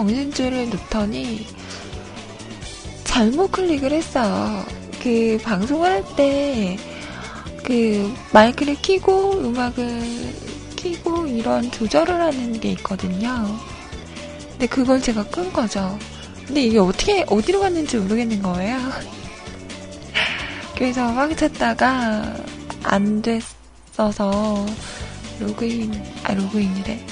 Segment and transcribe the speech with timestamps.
[0.00, 1.46] 정신줄을 놓더니
[3.04, 4.64] 잘못 클릭을 했어.
[5.02, 6.90] 그 방송을 할 때
[7.62, 10.34] 그 마이크를 키고 음악을
[10.74, 13.46] 키고 이런 조절을 하는 게 있거든요.
[14.52, 15.96] 근데 그걸 제가 끈 거죠.
[16.46, 18.76] 근데 이게 어떻게 어디로 갔는지 모르겠는 거예요.
[20.74, 22.34] 그래서 막 찾다가
[22.82, 24.66] 안 됐어서
[25.38, 25.92] 로그인
[26.24, 27.06] 아 로그인이래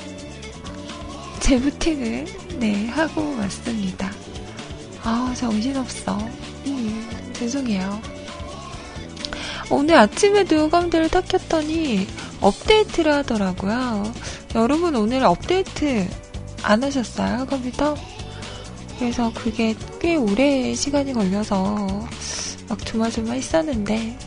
[1.39, 2.27] 재부팅을
[2.59, 4.11] 네 하고 왔습니다.
[5.05, 6.19] 아 정신없어.
[6.67, 8.01] 음, 죄송해요.
[9.71, 12.07] 오늘 아침에도 컴퓨터를 탁 켰더니
[12.41, 14.13] 업데이트를 하더라고요.
[14.57, 16.09] 여러분 오늘 업데이트
[16.63, 17.95] 안 하셨어요 컴퓨터?
[18.99, 21.87] 그래서 그게 꽤 오래 시간이 걸려서
[22.69, 24.19] 막 조마조마 했었는데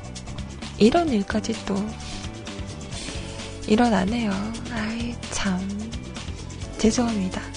[0.78, 1.76] 이런 일까지 또
[3.68, 4.32] 일어나네요.
[4.72, 5.60] 아이 참
[6.78, 7.51] 죄송합니다.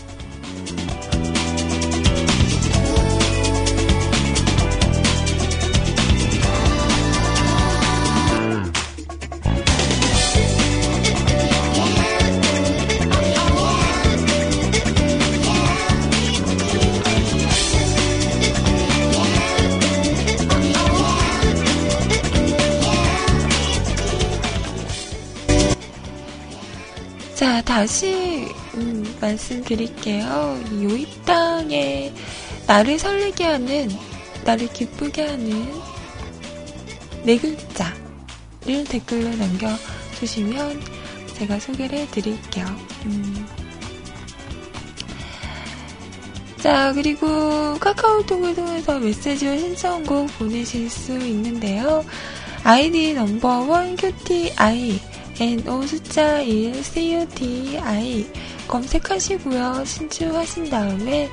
[27.55, 30.61] 자, 다시 음, 말씀드릴게요.
[30.73, 32.13] 이 요입당에
[32.67, 33.89] 나를 설레게 하는,
[34.45, 35.73] 나를 기쁘게 하는
[37.23, 40.83] 네 글자를 댓글로 남겨주시면
[41.35, 42.67] 제가 소개를 해드릴게요.
[43.07, 43.47] 음.
[46.59, 52.05] 자, 그리고 카카오톡을 통해서 메시지와 신청곡 보내실 수 있는데요.
[52.65, 54.99] 아이디 넘버원 큐티아이
[55.41, 58.27] NO 숫자 1 CUTI
[58.69, 59.85] 검색하시고요.
[59.85, 61.29] 신청하신 다음에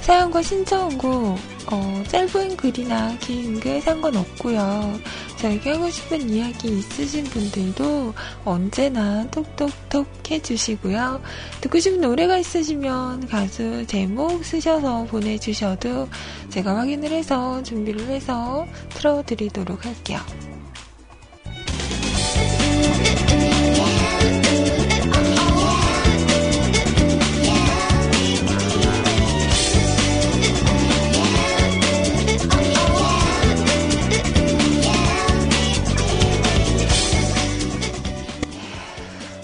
[0.00, 1.38] 사연과 신청곡
[1.70, 4.98] 어, 짧은 글이나 긴 글 상관없고요.
[5.36, 11.20] 저에게 하고 싶은 이야기 있으신 분들도 언제나 톡톡톡 해주시고요.
[11.60, 16.08] 듣고 싶은 노래가 있으시면 가수 제목 쓰셔서 보내주셔도
[16.48, 20.20] 제가 확인을 해서 준비를 해서 틀어드리도록 할게요.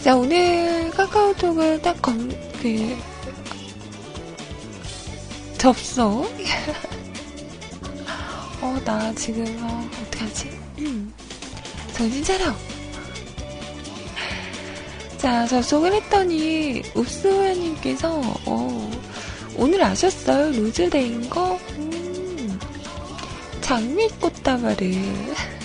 [0.06, 2.28] 자, 오늘 카카오톡을 딱 검,
[2.62, 2.96] 그,
[5.58, 6.32] 접속.
[8.62, 10.50] 어, 나 지금, 어, 어떡하지?
[10.78, 11.12] 음.
[11.92, 12.54] 정신 차려!
[15.18, 18.90] 자, 접속을 했더니, 읍스호야님께서, 어,
[19.56, 20.52] 오늘 아셨어요?
[20.52, 21.58] 루즈데이인 거?
[21.78, 22.60] 음,
[23.60, 25.55] 장미꽃다발을.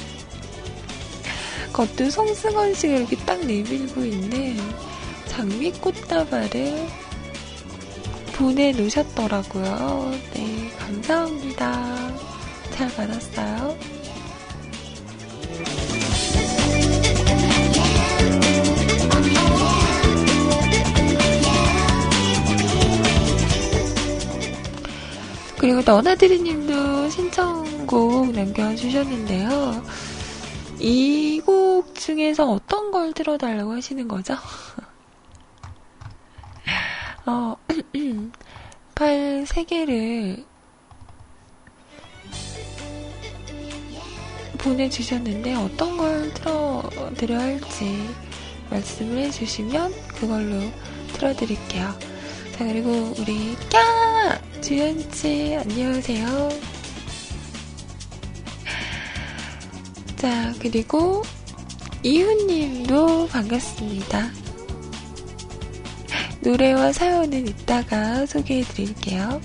[1.73, 4.57] 겉도 송승헌 씨가 이렇게 딱 내밀고 있는
[5.27, 6.87] 장미꽃다발을
[8.33, 10.11] 보내놓으셨더라고요.
[10.33, 12.11] 네, 감사합니다.
[12.71, 13.77] 잘 받았어요.
[25.57, 29.83] 그리고 너나드리님도 신청곡 남겨주셨는데요.
[30.81, 34.35] 이 곡 중에서 어떤 걸 들어달라고 하시는 거죠?
[37.25, 37.55] 어,
[38.95, 40.45] 팔 3개를
[44.57, 48.09] 보내주셨는데 어떤 걸 틀어드려야 할지
[48.69, 50.59] 말씀을 해주시면 그걸로
[51.13, 51.89] 틀어드릴게요.
[52.55, 54.39] 자, 그리고 우리 까!
[54.61, 56.27] 주연씨, 안녕하세요.
[60.21, 61.23] 자, 그리고
[62.03, 64.29] 이훈님도 반갑습니다.
[66.45, 69.41] 노래와 사연은 이따가 소개해 드릴게요.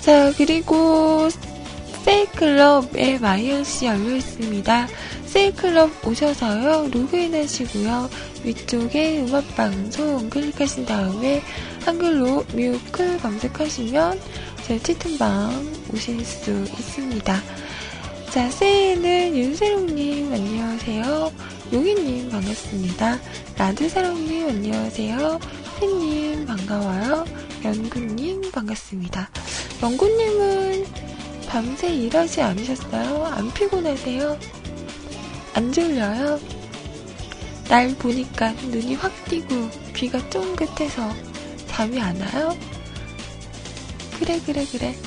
[0.00, 1.28] 자, 그리고
[2.06, 4.86] 세이클럽의 마이언씨 열려 있습니다.
[5.24, 8.08] 세이클럽 오셔서요, 로그인 하시고요.
[8.44, 11.42] 위쪽에 음악방송 클릭하신 다음에
[11.84, 14.20] 한글로 뮤클 검색하시면
[14.64, 17.42] 제 채팅방 오실 수 있습니다.
[18.30, 21.32] 자, 세이는 윤세롱님 안녕하세요.
[21.72, 23.18] 용희님 반갑습니다.
[23.58, 25.40] 라드사랑님 안녕하세요.
[25.80, 27.24] 팬님 반가워요.
[27.64, 29.28] 연구님 반갑습니다.
[29.82, 31.15] 연구님은
[31.48, 33.24] 밤새 일하지 않으셨어요?
[33.26, 34.38] 안 피곤하세요?
[35.54, 36.38] 안 졸려요?
[37.68, 41.12] 날 보니까 눈이 확 띄고 귀가 쫑긋해서
[41.68, 42.56] 잠이 안 와요?
[44.18, 44.94] 그래 그래 그래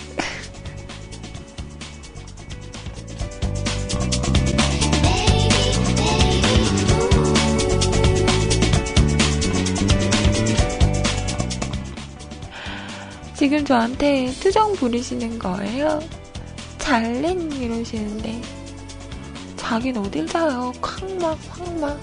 [13.35, 15.99] 지금 저한테 투정 부리시는 거예요?
[16.89, 18.41] 잘린 이러시는데
[19.55, 20.73] 자긴 어딜 자요?
[20.81, 21.99] 콱막 콱막.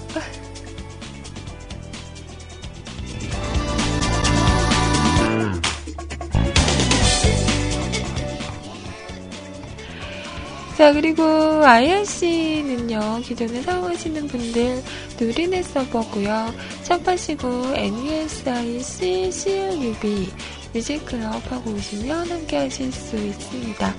[10.79, 11.25] 자, 그리고
[11.65, 14.85] IRC는요, 기존에 사용하시는 분들
[15.19, 16.55] 누리넷 서버고요.
[16.85, 20.33] 샵하시고 NUSIC CLUB
[20.73, 23.95] 뮤직클럽 하고 오시면 함께 하실 수 있습니다.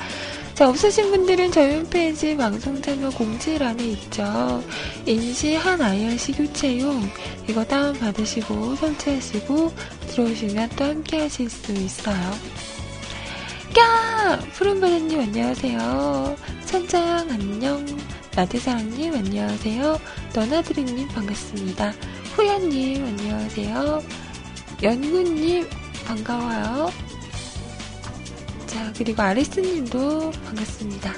[0.58, 4.64] 자, 없으신 분들은 저희 홈페이지 방송 채널 공지란에 있죠.
[5.06, 7.08] 임시 한 IRC 교체용
[7.48, 9.72] 이거 다운받으시고 설치하시고
[10.08, 12.18] 들어오시면 또 함께 하실 수 있어요.
[13.76, 14.40] 까!
[14.54, 16.36] 푸른바다님 안녕하세요.
[16.66, 17.86] 천장 안녕.
[18.36, 20.00] 나대사랑님 안녕하세요.
[20.34, 21.94] 너나드리님 반갑습니다.
[22.36, 24.02] 후야님 안녕하세요.
[24.82, 25.70] 연구님
[26.08, 27.07] 반가워요.
[28.78, 31.12] 자, 그리고 아리스님도 반갑습니다.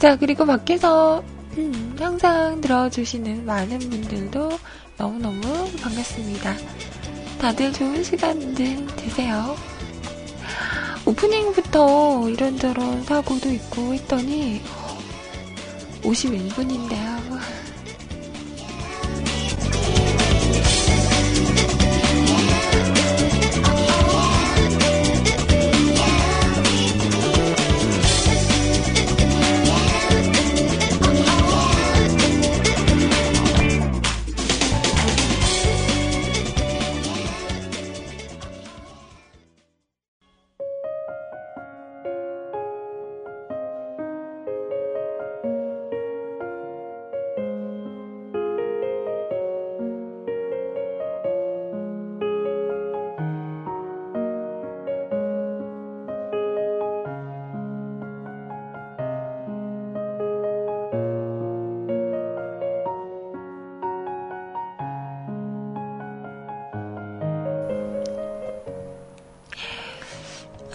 [0.00, 1.22] 자, 그리고 밖에서
[1.56, 4.58] 음, 항상 들어주시는 많은 분들도
[4.96, 5.40] 너무너무
[5.80, 6.56] 반갑습니다.
[7.40, 9.56] 다들 좋은 시간들 되세요.
[11.06, 14.60] 오프닝부터 이런저런 사고도 있고 했더니
[16.02, 17.17] 51분인데요.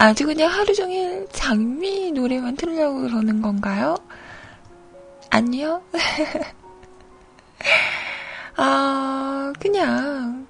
[0.04, 3.96] 아주 그냥 하루 종일 장미 노래만 틀려고 그러는 건가요?
[5.30, 5.80] 아니요.
[8.56, 10.46] 아, 그냥,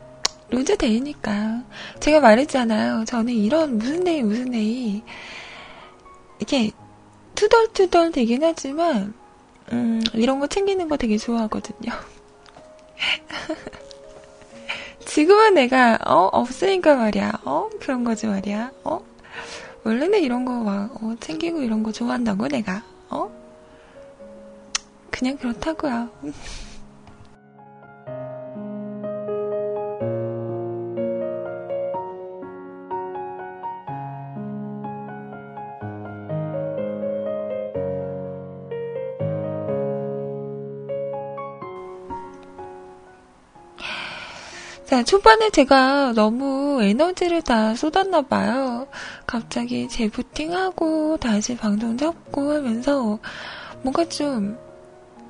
[0.51, 1.63] 로즈 데이니까.
[2.01, 3.05] 제가 말했잖아요.
[3.05, 5.05] 저는 이런 무슨 데이, 무슨 데이,
[6.41, 6.73] 이렇게
[7.37, 9.15] 투덜투덜 대긴 하지만,
[9.71, 11.93] 음, 이런 거 챙기는 거 되게 좋아하거든요.
[15.07, 17.43] 지금은 내가, 어, 없으니까 말이야.
[17.45, 17.71] 어?
[17.79, 18.73] 그런 거지 말이야.
[18.83, 19.14] 어?
[19.85, 22.83] 원래는 이런 거 막, 어, 챙기고 이런 거 좋아한다고, 내가.
[23.11, 23.31] 어?
[25.11, 26.09] 그냥 그렇다고요.
[44.87, 48.87] 자, 초반에 제가 너무 에너지를 다 쏟았나 봐요.
[49.27, 53.19] 갑자기 재부팅하고 다시 방송 잡고 하면서
[53.83, 54.59] 뭔가 좀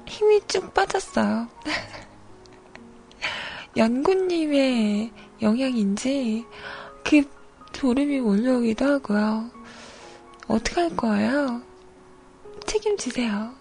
[0.07, 1.49] 힘이 쭉 빠졌어요.
[3.77, 5.11] 연구님의
[5.43, 6.45] 영향인지
[7.03, 7.23] 그
[7.73, 9.51] 졸음이 몰려오기도 하고요.
[10.47, 11.63] 어떡할 거예요?
[12.67, 13.53] 책임지세요.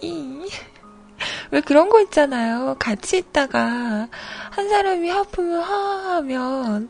[0.00, 0.48] 이.
[1.52, 2.76] 왜 그런 거 있잖아요.
[2.78, 4.08] 같이 있다가
[4.50, 6.88] 한 사람이 하품을 하 하면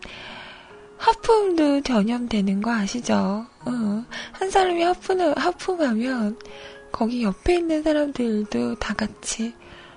[0.98, 3.44] 하품도 전염되는 거 아시죠?
[3.64, 4.04] 어.
[4.32, 6.38] 한 사람이 하품을, 하품하면
[6.92, 9.52] 거기 옆에 있는 사람들도 다 같이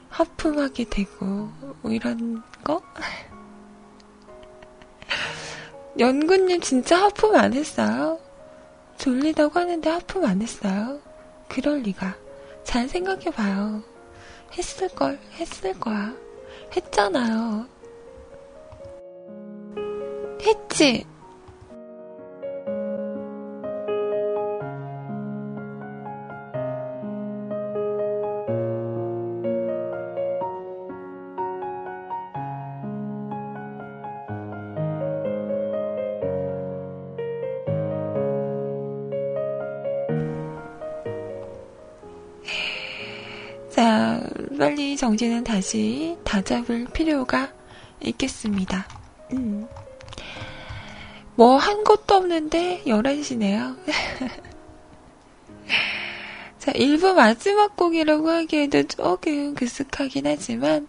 [0.10, 2.81] 하품하게 되고 뭐 이런 거?
[6.00, 8.17] 연구님 진짜 하품 안 했어요?
[8.98, 11.00] 졸리다고 하는데 하품 안 했어요?
[11.50, 12.15] 그럴 리가.
[12.63, 13.95] 잘 생각해봐요.
[14.57, 16.13] 했을 걸, 했을 거야.
[16.75, 17.67] 했잖아요.
[20.41, 21.05] 했지?
[45.05, 47.53] 정신은 다시 다잡을 필요가
[48.01, 48.88] 있겠습니다.
[49.33, 49.67] 음.
[51.35, 53.77] 뭐, 한 것도 없는데, 11시네요.
[56.57, 60.88] 자, 1부 마지막 곡이라고 하기에도 조금 그쓱하긴 하지만,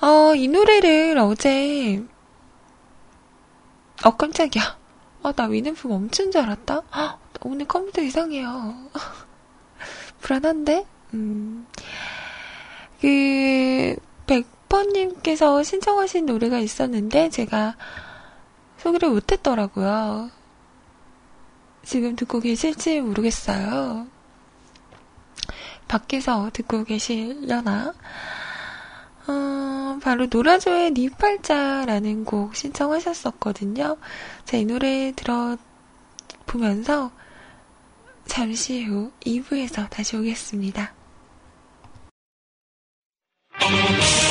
[0.00, 2.02] 어, 이 노래를 어제,
[4.02, 4.78] 어, 깜짝이야.
[5.22, 6.78] 어, 나 위냄프 멈춘 줄 알았다?
[6.78, 8.74] 어, 오늘 컴퓨터 이상해요.
[10.22, 10.86] 불안한데?
[11.12, 11.66] 음,
[13.00, 17.76] 그, 백퍼님께서 신청하신 노래가 있었는데, 제가
[18.78, 20.30] 소개를 못했더라고요.
[21.82, 24.06] 지금 듣고 계실지 모르겠어요.
[25.88, 27.92] 밖에서 듣고 계시려나?
[29.26, 33.96] 어, 바로 노라조의 니팔자라는 곡 신청하셨었거든요.
[34.44, 35.12] 자, 이 노래
[36.46, 37.10] 들어보면서
[38.26, 40.99] 잠시 후 2부에서 다시 오겠습니다.
[43.60, 44.29] Thank you.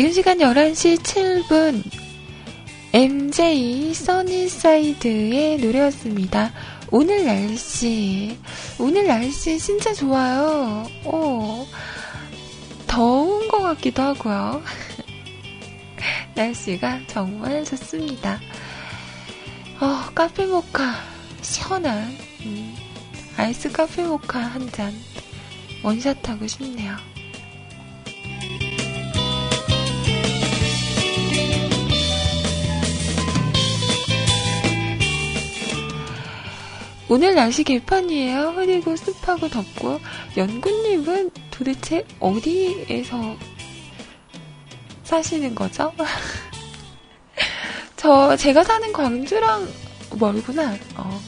[0.00, 1.84] 지금 시간 11시 7분
[2.94, 6.52] MJ 써니사이드의 노래였습니다.
[6.90, 8.38] 오늘 날씨
[8.78, 10.86] 오늘 날씨 진짜 좋아요.
[11.04, 11.66] 오,
[12.86, 14.62] 더운 것 같기도 하고요.
[16.34, 18.40] 날씨가 정말 좋습니다.
[19.80, 20.94] 어, 카페 모카
[21.42, 22.16] 시원한
[22.46, 22.74] 음,
[23.36, 24.94] 아이스 카페 모카 한 잔
[25.82, 26.96] 원샷 하고 싶네요.
[37.12, 38.50] 오늘 날씨 개판이에요.
[38.50, 39.98] 흐리고 습하고 덥고
[40.36, 43.36] 연구님은 도대체 어디에서
[45.02, 45.92] 사시는 거죠?
[47.96, 49.66] 저 제가 사는 광주랑
[50.20, 50.76] 멀구나.
[50.98, 51.20] 어,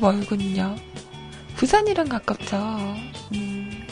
[0.00, 0.76] 멀군요.
[1.56, 2.56] 부산이랑 가깝죠.
[3.34, 3.86] 음.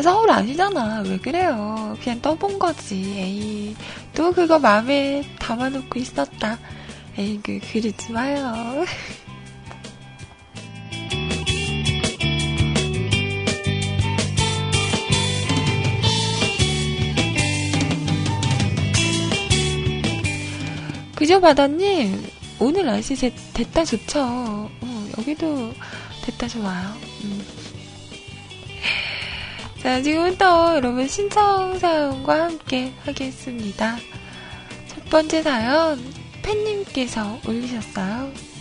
[0.00, 1.02] 서울 아니잖아.
[1.04, 1.98] 왜 그래요?
[2.00, 2.94] 그냥 떠본 거지.
[2.94, 3.76] 에이,
[4.14, 6.60] 또 그거 마음에 담아놓고 있었다.
[7.18, 8.84] 에이그, 그러지 마요.
[21.14, 22.20] 그죠, 바다님?
[22.58, 24.20] 오늘 날씨 제, 됐다 좋죠.
[24.24, 25.72] 어, 여기도
[26.24, 26.96] 됐다 좋아요.
[27.24, 27.46] 음.
[29.82, 33.98] 자, 지금부터 여러분 신청 사연과 함께 하겠습니다.
[34.88, 38.51] 첫 번째 사연, 팬님께서 올리셨어요.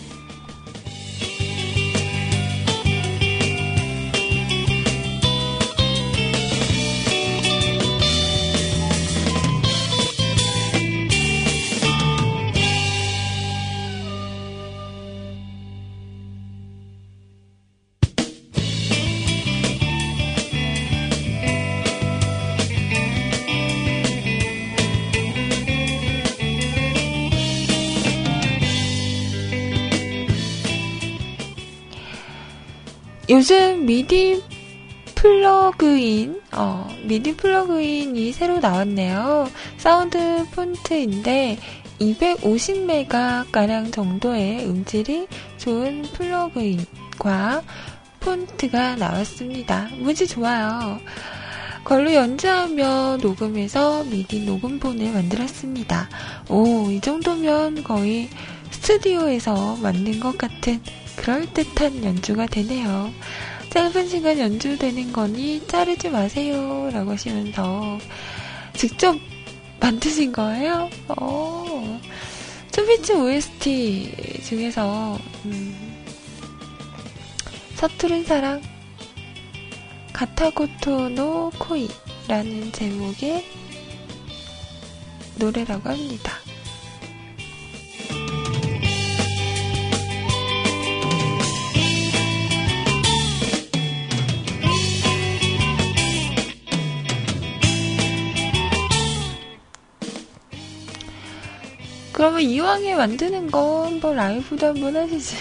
[33.32, 34.44] 요즘 미디
[35.16, 39.50] 플러그인, 어, 미디 플러그인이 새로 나왔네요.
[39.78, 41.58] sound font인데
[42.02, 47.64] 250메가 가량 정도의 음질이 좋은 플러그인과
[48.20, 49.88] 폰트가 나왔습니다.
[50.00, 51.00] 무지 좋아요.
[51.86, 56.10] 걸로 연주하며 녹음해서 미디 녹음본을 만들었습니다.
[56.50, 58.28] 오, 이 정도면 거의
[58.72, 60.82] 스튜디오에서 만든 것 같은
[61.22, 63.14] 그럴듯한 연주가 되네요.
[63.70, 66.90] 짧은 시간 연주되는 거니 자르지 마세요.
[66.92, 68.00] 라고 하시면서
[68.74, 69.16] 직접
[69.80, 70.90] 만드신 거예요?
[71.10, 72.02] 어.
[72.72, 76.04] 투비츠 OST 중에서, 음,
[77.76, 78.62] 서투른 사랑,
[80.14, 83.46] 가타고토노 코이라는 제목의
[85.38, 86.41] 노래라고 합니다.
[102.22, 105.36] 그러면 이왕에 만드는 거 한번 라이브도 한번 하시지.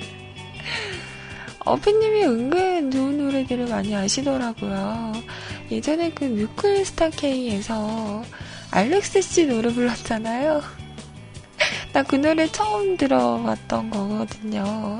[1.66, 5.12] 어피님이 은근 좋은 노래들을 많이 아시더라고요.
[5.70, 8.24] 예전에 그 뮤클 스타 K에서
[8.70, 10.62] 알렉스 씨 노래 불렀잖아요.
[11.92, 14.98] 나 그 노래 처음 들어봤던 거거든요.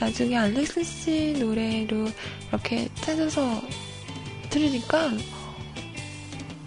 [0.00, 2.08] 나중에 알렉스 씨 노래로
[2.48, 3.62] 이렇게 찾아서
[4.50, 5.12] 들으니까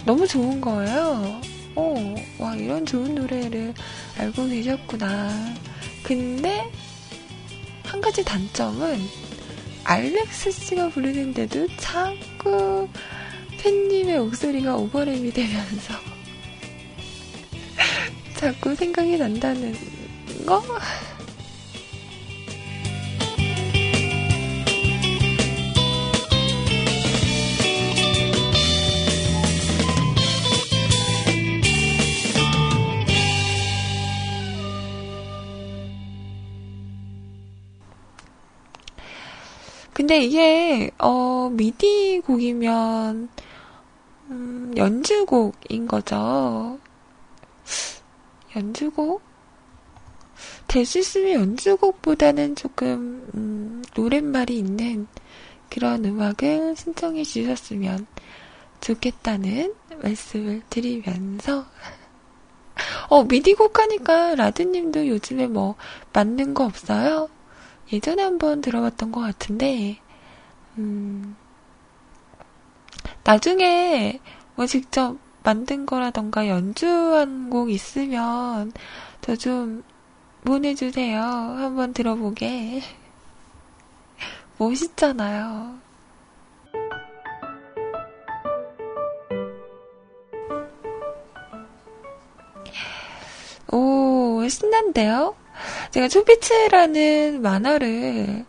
[0.05, 1.57] 너무 좋은 거예요.
[1.77, 1.93] 어,
[2.39, 3.72] 와, 이런 좋은 노래를
[4.17, 5.53] 알고 계셨구나.
[6.01, 6.63] 근데,
[7.84, 9.00] 한 가지 단점은,
[9.84, 12.89] 알렉스 씨가 부르는데도 자꾸
[13.60, 15.93] 팬님의 목소리가 오버랩이 되면서
[18.38, 19.75] 자꾸 생각이 난다는
[20.47, 20.63] 거?
[40.08, 43.28] 근데 이게 어 미디 곡이면
[44.30, 46.80] 음, 연주곡인 거죠.
[48.56, 49.22] 연주곡?
[50.70, 55.08] 될수 있으면 연주곡보다는 조금 음, 노랫말이 있는
[55.70, 58.08] 그런 음악을 신청해 주셨으면
[58.80, 61.65] 좋겠다는 말씀을 드리면서
[63.10, 65.76] 어 미디곡 하니까 라드님도 요즘에 뭐
[66.13, 67.28] 맞는 거 없어요?
[67.91, 70.00] 예전에 한번 들어봤던 것 같은데,
[70.78, 71.36] 음,
[73.23, 74.19] 나중에
[74.56, 78.71] 뭐 직접 만든 거라던가 연주한 곡 있으면
[79.21, 79.84] 저 좀
[80.43, 81.21] 보내주세요.
[81.21, 82.82] 한번 들어보게.
[84.58, 85.80] 멋있잖아요.
[93.71, 95.36] 오, 신난데요?
[95.91, 98.46] 제가 초비츠라는 만화를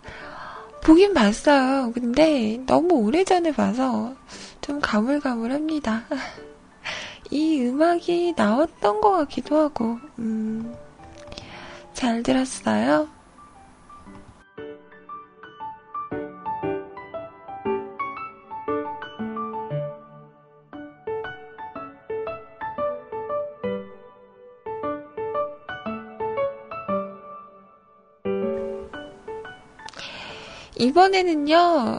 [0.83, 1.92] 보긴 봤어요.
[1.92, 4.14] 근데 너무 오래전에 봐서
[4.61, 6.05] 좀 가물가물합니다.
[7.31, 10.75] 이 음악이 나왔던 것 같기도 하고, 음,
[11.92, 13.09] 잘 들었어요.
[30.79, 31.99] 이번에는요,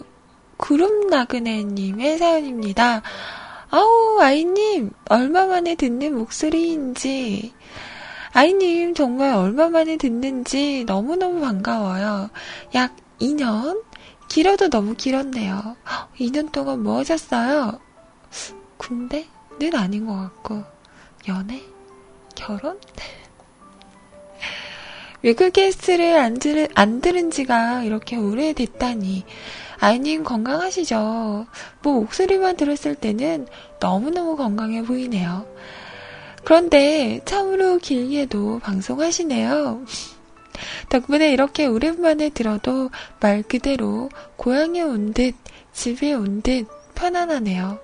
[0.57, 3.01] 구름 나그네님의 사연입니다.
[3.69, 7.53] 아우, 아이님, 얼마 만에 듣는 목소리인지,
[8.31, 12.29] 아이님, 정말 얼마 만에 듣는지 너무너무 반가워요.
[12.73, 13.83] 약 2년?
[14.27, 15.75] 길어도 너무 길었네요.
[16.19, 17.79] 2년 동안 뭐 하셨어요?
[18.77, 20.63] 군대는 아닌 것 같고,
[21.27, 21.61] 연애?
[22.35, 22.79] 결혼?
[25.21, 29.25] 외국 게스트를 안, 들, 안 들은 지가 이렇게 오래됐다니.
[29.79, 31.45] 아이님 건강하시죠?
[31.81, 33.47] 뭐 목소리만 들었을 때는
[33.79, 35.45] 너무너무 건강해 보이네요.
[36.43, 39.85] 그런데 참으로 길게도 방송하시네요.
[40.89, 45.35] 덕분에 이렇게 오랜만에 들어도 말 그대로 고향에 온 듯,
[45.73, 47.79] 집에 온 듯 편안하네요.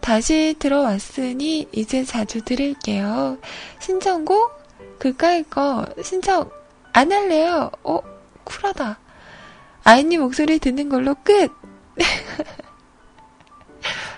[0.00, 3.38] 다시 들어왔으니 이제 자주 들을게요.
[3.80, 4.58] 신청곡?
[4.98, 6.50] 그까이 거 신청
[6.92, 7.70] 안 할래요.
[7.84, 8.00] 어,
[8.44, 8.98] 쿨하다.
[9.84, 11.50] 아이님 목소리 듣는 걸로 끝!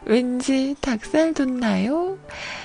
[0.04, 2.18] 왠지 닭살 돋나요?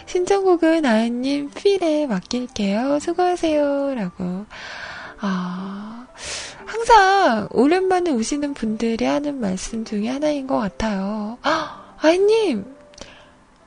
[0.07, 2.99] 신청곡은 아이님 필에 맡길게요.
[2.99, 3.93] 수고하세요.
[3.95, 4.45] 라고.
[5.19, 6.07] 아,
[6.65, 11.37] 항상 오랜만에 오시는 분들이 하는 말씀 중에 하나인 것 같아요.
[11.43, 12.65] 아, 아이님!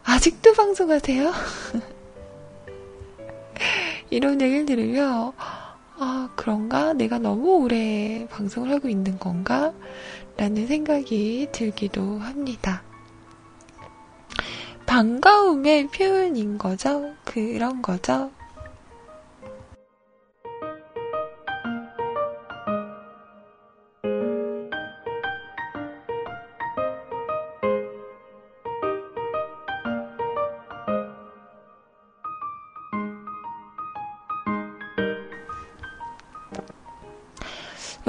[0.05, 1.33] 아직도 방송하세요?
[4.11, 5.33] 이런 얘기를 들으면,
[6.03, 6.95] 아, 그런가?
[6.95, 9.75] 내가 너무 오래 방송을 하고 있는 건가?
[10.39, 12.83] 라는 생각이 들기도 합니다.
[14.87, 17.15] 반가움의 표현인 거죠?
[17.27, 18.31] 그런 거죠?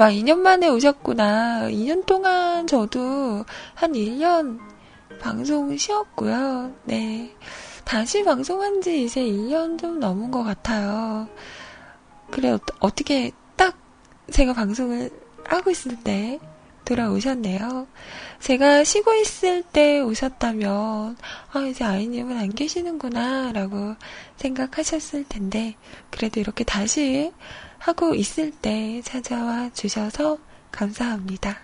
[0.02, 1.68] 와, 2년 만에 오셨구나.
[1.70, 4.58] 2년 동안 저도 한 1년
[5.20, 6.72] 방송 쉬었고요.
[6.82, 7.32] 네.
[7.84, 11.28] 다시 방송한 지 이제 1년 좀 넘은 것 같아요.
[12.32, 13.78] 그래, 어, 어떻게 딱
[14.32, 15.08] 제가 방송을
[15.44, 16.40] 하고 있을 때
[16.84, 17.86] 돌아오셨네요.
[18.40, 21.16] 제가 쉬고 있을 때 오셨다면,
[21.52, 23.94] 아, 이제 아이님은 안 계시는구나, 라고
[24.34, 25.76] 생각하셨을 텐데,
[26.10, 27.32] 그래도 이렇게 다시
[27.82, 30.38] 하고 있을 때 찾아와 주셔서
[30.70, 31.58] 감사합니다.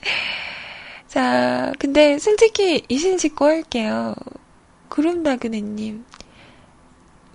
[1.08, 4.14] 자, 근데 솔직히 이신 짓고 할게요.
[4.90, 6.04] 구름나그네님,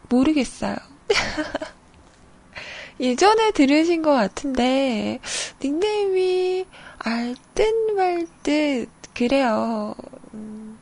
[0.07, 0.75] 모르겠어요.
[2.99, 5.19] 예전에 들으신 것 같은데,
[5.63, 6.65] 닉네임이
[6.99, 9.95] 알듯 말듯, 그래요.
[10.35, 10.77] 음,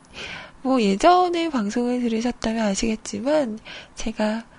[0.60, 3.58] 뭐 예전에 방송을 들으셨다면 아시겠지만,
[3.94, 4.49] 제가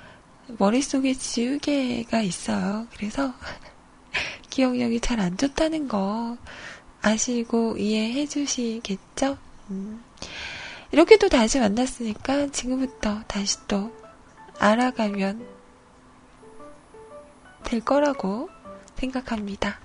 [0.58, 2.88] 머릿속에 지우개가 있어요.
[2.96, 3.34] 그래서,
[4.50, 6.38] 기억력이 잘 안 좋다는 거
[7.02, 9.38] 아시고 이해해 주시겠죠?
[9.70, 10.04] 음.
[10.92, 13.92] 이렇게 또 다시 만났으니까 지금부터 다시 또
[14.60, 15.48] 알아가면
[17.64, 18.50] 될 거라고
[18.96, 19.80] 생각합니다.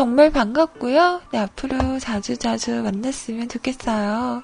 [0.00, 1.20] 정말 반갑고요.
[1.30, 4.42] 네, 앞으로 자주 자주 만났으면 좋겠어요.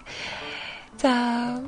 [0.98, 1.62] 자,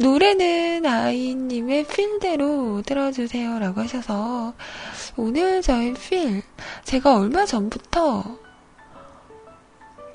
[0.00, 4.54] 노래는 아이님의 필대로 들어주세요 라고 하셔서
[5.16, 6.42] 오늘 저희 필
[6.82, 8.36] 제가 얼마 전부터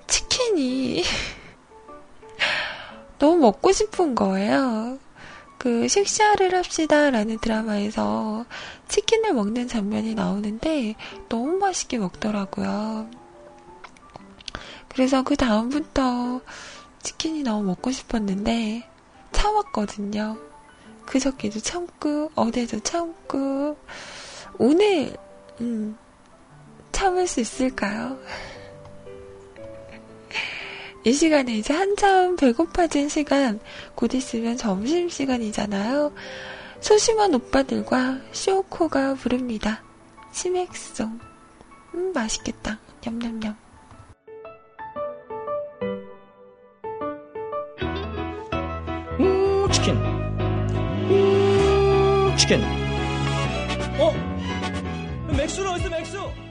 [0.08, 1.04] 치킨이
[3.18, 5.00] 너무 먹고 싶은 거예요.
[5.58, 8.46] 그 식사를 합시다라는 드라마에서
[8.88, 10.96] 치킨을 먹는 장면이 나오는데
[11.30, 13.10] 너무 맛있게 먹더라고요.
[14.90, 16.42] 그래서 그 다음부터
[17.04, 18.88] 치킨이 너무 먹고 싶었는데
[19.32, 20.38] 참았거든요.
[21.06, 23.78] 그저께도 참고 어제도 참고
[24.58, 25.16] 오늘
[25.62, 25.98] 음,
[26.92, 28.18] 참을 수 있을까요?
[31.08, 33.62] 이 시간에 이제 한참 배고파진 시간,
[33.96, 36.12] 곧 있으면 점심시간이잖아요.
[36.82, 39.82] 소심한 오빠들과 쇼코가 부릅니다.
[40.34, 41.18] 치맥송.
[41.94, 42.78] 음, 맛있겠다.
[43.06, 43.56] 냠냠냠.
[49.22, 49.96] 음, 치킨.
[51.10, 52.62] 음, 치킨.
[53.98, 54.14] 어?
[55.38, 56.47] 맥주는 어딨어, 맥주?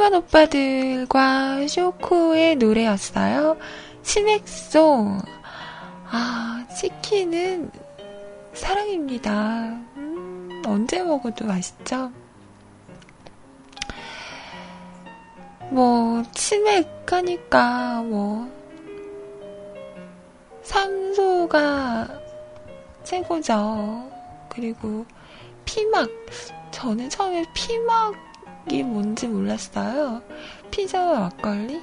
[0.00, 3.58] 심한 오빠들과 쇼코의 노래였어요.
[4.02, 5.20] 치맥송.
[6.10, 7.70] 아, 치킨은
[8.54, 9.78] 사랑입니다.
[9.98, 12.10] 음, 언제 먹어도 맛있죠?
[15.68, 18.50] 뭐, 치맥 하니까, 뭐,
[20.62, 22.08] 삼소가
[23.04, 24.10] 최고죠.
[24.48, 25.04] 그리고
[25.66, 26.08] 피막.
[26.70, 28.29] 저는 처음에 피막
[28.70, 30.22] 이게 뭔지 몰랐어요.
[30.70, 31.82] 피자와 막걸리?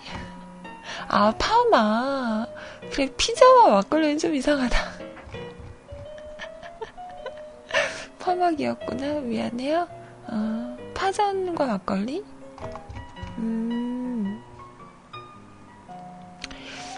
[1.10, 2.48] 아, 파마.
[2.94, 4.78] 그래, 피자와 막걸리는 좀 이상하다.
[8.20, 9.20] 파막이었구나.
[9.20, 9.86] 미안해요.
[10.28, 12.24] 어, 파전과 막걸리?
[13.38, 14.42] 음.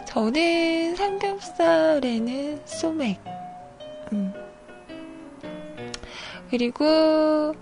[0.05, 3.19] 저는 삼겹살에는 소맥.
[4.13, 4.31] 음.
[6.51, 7.55] 그리고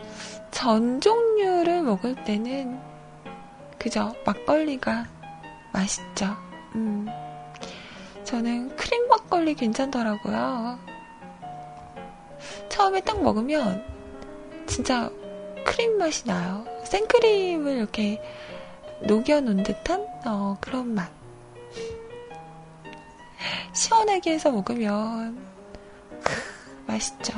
[0.52, 2.80] 전 종류를 먹을 때는
[3.78, 5.08] 그저 막걸리가
[5.72, 6.36] 맛있죠.
[6.76, 7.08] 음.
[8.24, 10.80] 저는 크림 막걸리 괜찮더라고요.
[12.70, 13.86] 처음에 딱 먹으면
[14.66, 15.10] 진짜
[15.66, 16.66] 크림 맛이 나요.
[16.84, 18.22] 생크림을 이렇게
[19.02, 21.10] 녹여놓은 듯한 어, 그런 맛.
[23.74, 25.38] 시원하게 해서 먹으면
[26.24, 26.34] 크,
[26.88, 27.34] 맛있죠.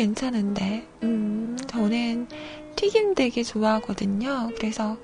[0.00, 2.26] 괜찮은데, 음, 저는
[2.74, 4.50] 튀김 되게 좋아하거든요.
[4.56, 4.96] 그래서,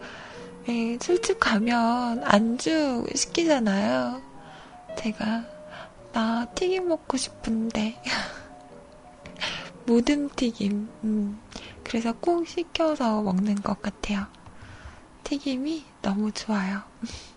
[0.66, 4.22] 왜 술집 가면 안주 시키잖아요.
[4.96, 5.44] 제가,
[6.14, 8.00] 나 튀김 먹고 싶은데.
[9.84, 11.40] 모든 튀김, 음,
[11.84, 14.26] 그래서 꼭 시켜서 먹는 것 같아요.
[15.24, 16.80] 튀김이 너무 좋아요.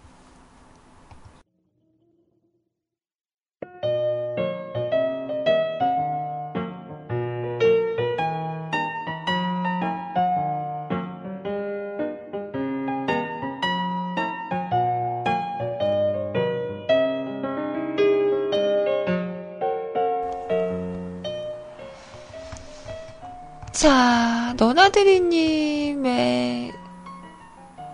[24.99, 26.73] 자, 너나드리님의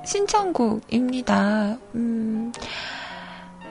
[0.03, 1.77] 신청곡입니다.
[1.93, 2.51] 음,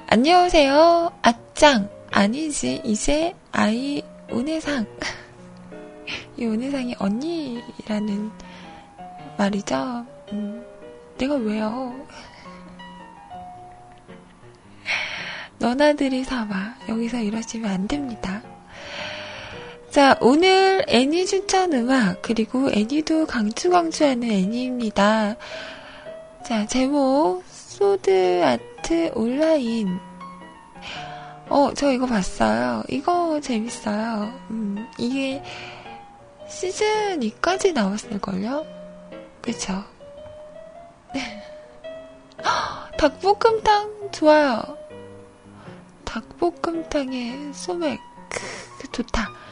[0.07, 1.11] 안녕하세요.
[1.21, 1.91] 아짱.
[2.13, 2.83] 아니지.
[2.85, 4.87] 이제 아이 은혜상.
[6.39, 8.31] 이 은혜상이 언니라는
[9.37, 10.07] 말이죠.
[10.33, 10.65] 음,
[11.19, 11.93] 내가 왜요?
[15.59, 16.77] 너나들이 사봐.
[16.89, 18.43] 여기서 이러시면 안 됩니다.
[19.95, 25.37] 자, 오늘 애니 추천 음악, 그리고 애니도 강추강추하는 애니입니다.
[26.45, 29.97] 자, 제목, 소드 아트 온라인.
[31.49, 32.83] 어, 저 이거 봤어요.
[32.89, 34.33] 이거 재밌어요.
[34.51, 35.41] 음, 이게
[36.49, 38.67] 시즌 2까지 나왔을걸요?
[39.43, 39.85] 그쵸?
[42.99, 44.61] 닭볶음탕 좋아요.
[46.05, 49.44] 닭볶음탕에 소맥, 크, 좋다.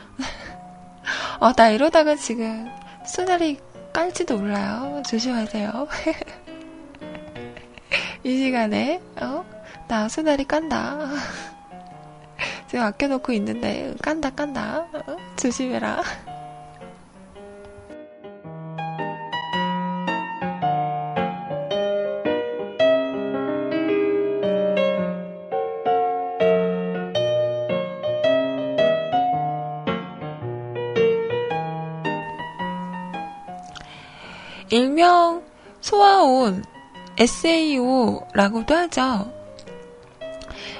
[1.41, 2.71] 어, 나 이러다가 지금
[3.05, 3.59] 수다리
[3.93, 5.03] 깔지도 몰라요.
[5.09, 5.89] 조심하세요.
[8.25, 9.45] 이 시간에, 어?
[9.89, 11.09] 나 수다리 깐다.
[12.69, 14.87] 지금 아껴놓고 있는데, 깐다, 깐다.
[14.93, 15.17] 어?
[15.37, 16.03] 조심해라.
[34.73, 35.45] 일명
[35.83, 36.65] 소아온
[37.19, 39.31] SAO라고도 하죠.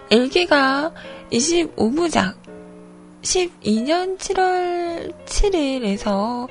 [0.09, 0.95] 일기가
[1.31, 2.35] 25부작
[3.21, 6.49] 12년 7월 7일에서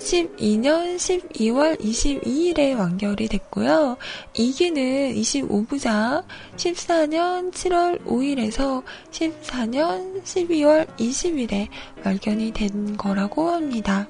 [0.00, 3.96] 12년 12월 22일에 완결이 됐고요.
[4.34, 6.24] 2기는 25부작
[6.56, 11.68] 14년 7월 5일에서 14년 12월 20일에
[12.02, 14.08] 발견이 된 거라고 합니다.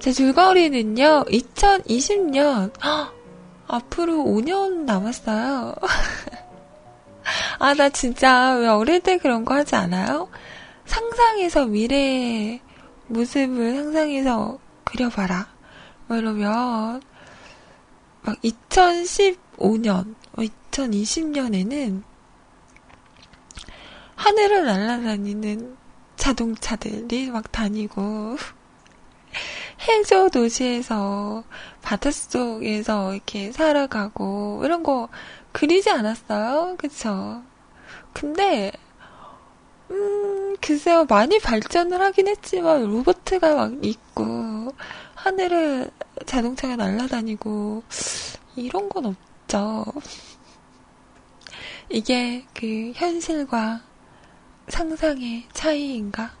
[0.00, 3.14] 제 줄거리는요, 2020년, 헉,
[3.68, 5.74] 앞으로 5년 남았어요.
[7.58, 10.30] 아, 나 진짜 왜 어릴 때 그런 거 하지 않아요?
[10.86, 12.62] 상상해서 미래의
[13.08, 15.46] 모습을 상상해서 그려봐라.
[16.06, 17.02] 뭐 이러면,
[18.22, 22.02] 막 2015년, 2020년에는
[24.16, 25.76] 하늘을 날아다니는
[26.16, 28.38] 자동차들이 막 다니고,
[29.80, 31.44] 해저 도시에서
[31.82, 35.08] 바닷 속에서 이렇게 살아가고 이런 거
[35.52, 36.76] 그리지 않았어요?
[36.78, 37.42] 그쵸?
[38.12, 38.72] 근데
[39.90, 44.72] 음, 글쎄요, 많이 발전을 하긴 했지만, 로버트가 막 있고,
[45.16, 45.90] 하늘을
[46.26, 47.82] 자동차가 날아다니고,
[48.56, 49.84] 이런 건 없죠.
[51.88, 53.80] 이게 그 현실과
[54.68, 56.39] 상상의 차이인가?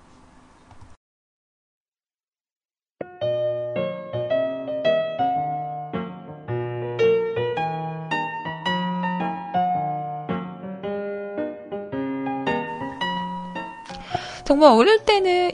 [14.50, 15.52] 정말 어릴 때는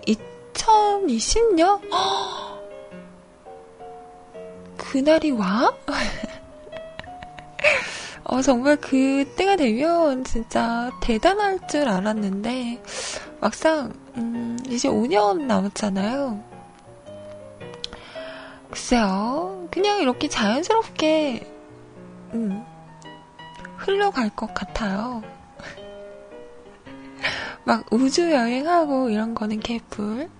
[0.54, 1.82] 2020년?
[4.78, 5.70] 그날이 와?
[8.24, 12.82] 어, 정말 그때가 되면 진짜 대단할 줄 알았는데,
[13.38, 16.42] 막상, 음, 이제 5년 남았잖아요.
[18.70, 21.46] 글쎄요, 그냥 이렇게 자연스럽게,
[22.32, 22.64] 음,
[23.76, 25.35] 흘러갈 것 같아요.
[27.66, 30.30] 막 우주 여행하고 이런 거는 개뿔.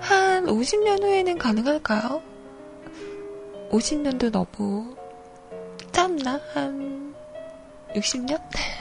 [0.00, 2.22] 한 50년 후에는 가능할까요?
[3.70, 4.96] 50년도 너무
[5.92, 6.40] 짧나?
[6.54, 7.14] 한
[7.94, 8.40] 60년?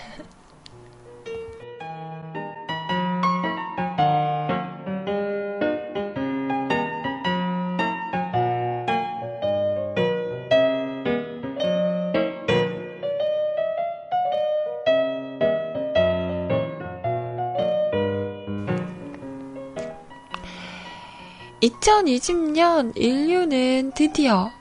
[21.79, 24.51] 2020년 인류는 드디어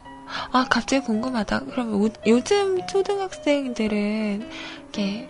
[0.53, 1.61] 아 갑자기 궁금하다.
[1.71, 4.49] 그럼 오, 요즘 초등학생들은
[4.83, 5.29] 이렇게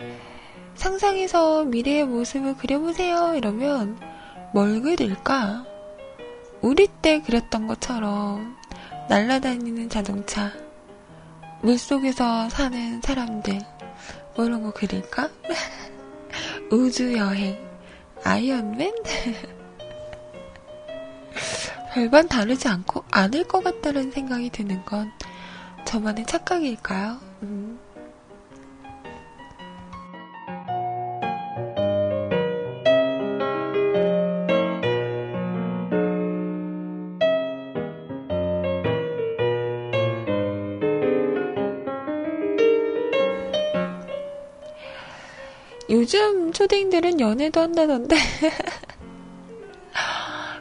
[0.75, 3.99] 상상해서 미래의 모습을 그려보세요 이러면
[4.53, 5.65] 뭘 그릴까?
[6.61, 8.57] 우리 때 그렸던 것처럼
[9.07, 10.51] 날아다니는 자동차,
[11.61, 13.59] 물속에서 사는 사람들,
[14.35, 15.29] 뭐 이런 거 그릴까?
[16.71, 17.57] 우주 여행,
[18.23, 18.93] 아이언맨?
[21.91, 25.11] 별반 다르지 않고 않을 것 같다는 생각이 드는 건
[25.85, 27.17] 저만의 착각일까요?
[27.43, 27.79] 음.
[45.89, 48.15] 요즘 초딩들은 연애도 한다던데.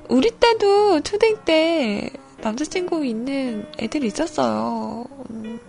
[0.09, 5.05] 우리 때도 초딩 때 남자친구 있는 애들 있었어요.
[5.31, 5.61] 음,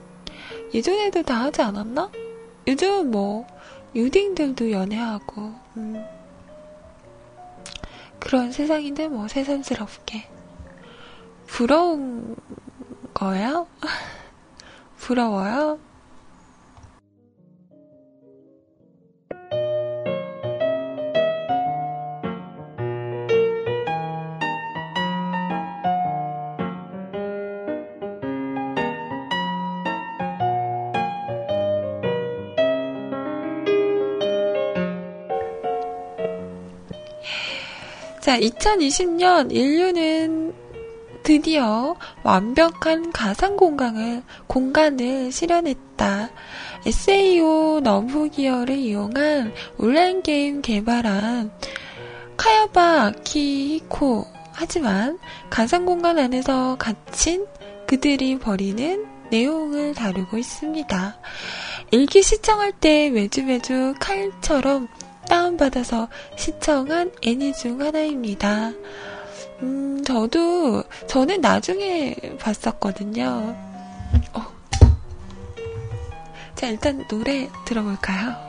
[0.74, 2.10] 예전에도 다 하지 않았나?
[2.66, 3.46] 요즘은 뭐,
[3.96, 6.06] 유딩들도 연애하고, 음,
[8.20, 10.28] 그런 세상인데 뭐, 새삼스럽게.
[11.48, 12.38] 부러운
[13.14, 13.68] 거예요?
[14.98, 15.80] 부러워요?
[38.30, 40.54] 자, 2020년 인류는
[41.24, 46.30] 드디어 완벽한 가상 공간을, 공간을 실현했다.
[46.86, 51.50] SAO 넘프기어를 이용한 온라인 게임 개발한
[52.38, 54.28] 카야바 아키히코.
[54.52, 55.18] 하지만
[55.50, 57.48] 가상 공간 안에서 갇힌
[57.88, 61.18] 그들이 벌이는 내용을 다루고 있습니다.
[61.90, 64.88] 일기 시청할 때 매주 매주 칼처럼
[65.30, 68.74] 다운받아서 시청한 애니 중 하나입니다.
[69.62, 73.56] 음, 저도, 저는 나중에 봤었거든요.
[74.34, 74.46] 어.
[76.56, 78.49] 자, 일단 노래 들어볼까요?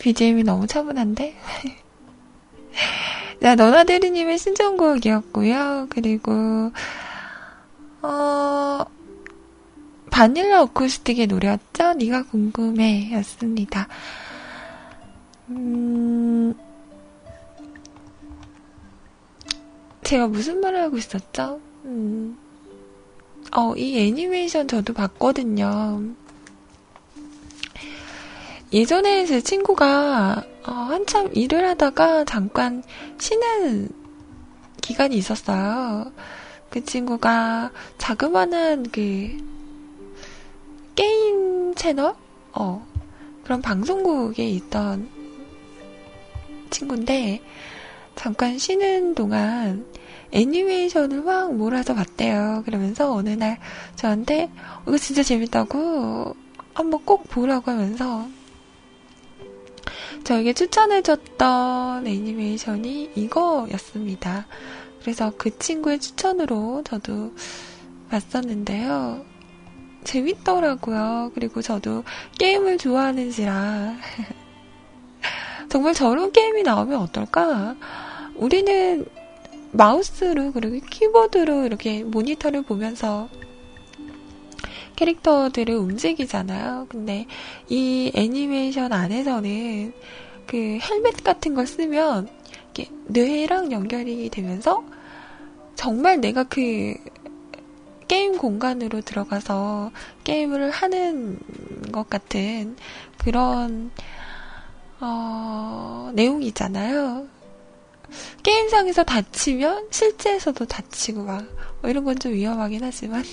[0.00, 1.36] BGM이 너무 차분한데?
[3.42, 5.86] 자, 너나데리님의 신청곡이었고요.
[5.90, 6.32] 그리고,
[8.02, 8.84] 어,
[10.10, 11.94] 바닐라 어쿠스틱의 노래였죠?
[11.94, 13.88] 네가 궁금해 였습니다.
[15.48, 16.54] 음,
[20.02, 21.60] 제가 무슨 말을 하고 있었죠?
[21.84, 22.36] 음,
[23.52, 26.02] 어, 이 애니메이션 저도 봤거든요.
[28.72, 32.84] 예전에 제 친구가 어, 한참 일을 하다가 잠깐
[33.18, 33.88] 쉬는
[34.80, 36.12] 기간이 있었어요.
[36.70, 39.36] 그 친구가 자그마한 그
[40.94, 42.14] 게임 채널?
[42.52, 42.86] 어,
[43.42, 45.08] 그런 방송국에 있던
[46.70, 47.42] 친구인데
[48.14, 49.84] 잠깐 쉬는 동안
[50.30, 52.62] 애니메이션을 막 몰아서 봤대요.
[52.64, 53.58] 그러면서 어느 날
[53.96, 54.48] 저한테
[54.86, 56.36] 이거 진짜 재밌다고
[56.72, 58.28] 한번 꼭 보라고 하면서
[60.24, 64.46] 저에게 추천해줬던 애니메이션이 이거였습니다.
[65.00, 67.32] 그래서 그 친구의 추천으로 저도
[68.10, 69.24] 봤었는데요.
[70.04, 71.32] 재밌더라고요.
[71.34, 72.04] 그리고 저도
[72.38, 73.96] 게임을 좋아하는지라.
[75.68, 77.76] 정말 저런 게임이 나오면 어떨까?
[78.34, 79.06] 우리는
[79.72, 83.28] 마우스로 그리고 키보드로 이렇게 모니터를 보면서
[85.00, 86.86] 캐릭터들을 움직이잖아요.
[86.90, 87.26] 근데
[87.70, 89.94] 이 애니메이션 안에서는
[90.46, 92.28] 그 헬멧 같은 걸 쓰면
[92.74, 94.84] 이렇게 뇌랑 연결이 되면서
[95.74, 96.94] 정말 내가 그
[98.08, 99.90] 게임 공간으로 들어가서
[100.24, 101.38] 게임을 하는
[101.92, 102.76] 것 같은
[103.16, 103.90] 그런
[105.00, 107.26] 어, 내용이잖아요.
[108.42, 111.46] 게임상에서 다치면 실제에서도 다치고 막뭐
[111.84, 113.24] 이런 건 좀 위험하긴 하지만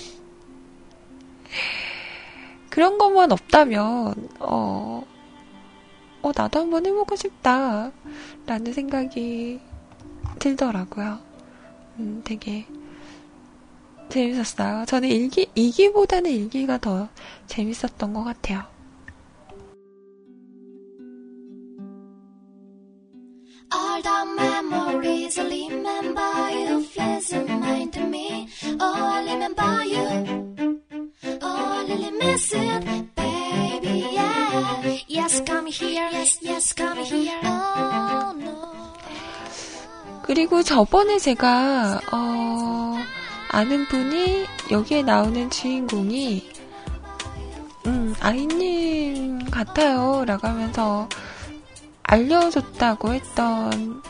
[2.70, 5.04] 그런 것만 없다면 어,
[6.22, 7.90] 어 나도 한번 해보고 싶다
[8.46, 9.60] 라는 생각이
[10.38, 11.18] 들더라고요.
[11.98, 12.66] 음, 되게
[14.08, 14.84] 재밌었어요.
[14.86, 17.08] 저는 일기, 이기보다는 일기가 더
[17.46, 18.64] 재밌었던 것 같아요.
[32.30, 34.04] It, baby.
[34.12, 34.98] Yeah.
[35.08, 36.08] Yes, come here.
[36.12, 37.40] Yes, yes, come here.
[37.42, 38.68] Oh, no.
[40.24, 42.98] 그리고 저번에 제가 어,
[43.48, 46.50] 아는 분이 여기에 나오는 주인공이
[47.86, 50.24] 음, 아이님 같아요.
[50.26, 51.08] 라고 하면서
[52.02, 54.02] 알려줬다고 했던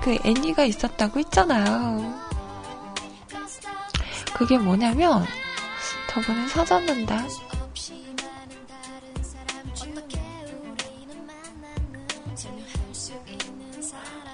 [0.00, 2.29] 그 애니가 있었다고 했잖아요.
[4.40, 5.26] 그게 뭐냐면
[6.08, 7.14] 저번에 사줬는데.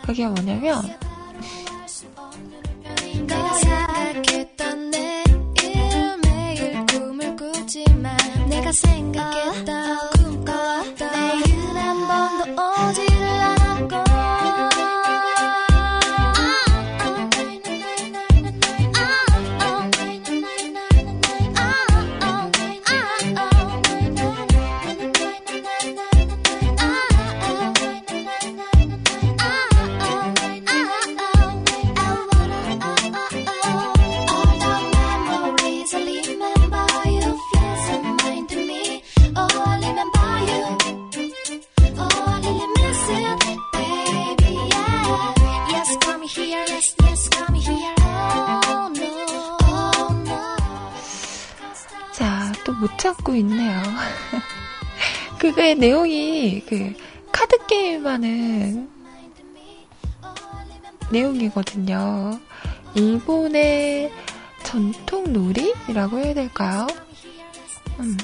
[0.04, 0.80] 그게 뭐냐면
[8.48, 14.05] 내가 생각했던 꿈꿔왔던 내일은 한 번도 오지를 않았고
[52.86, 53.82] 못 찾고 있네요.
[55.40, 56.94] 그게 내용이 그
[57.32, 58.88] 카드 게임 하는
[61.10, 62.38] 내용이거든요.
[62.94, 64.12] 일본의
[64.62, 66.86] 전통 놀이라고 해야 될까요?
[67.98, 68.16] 음,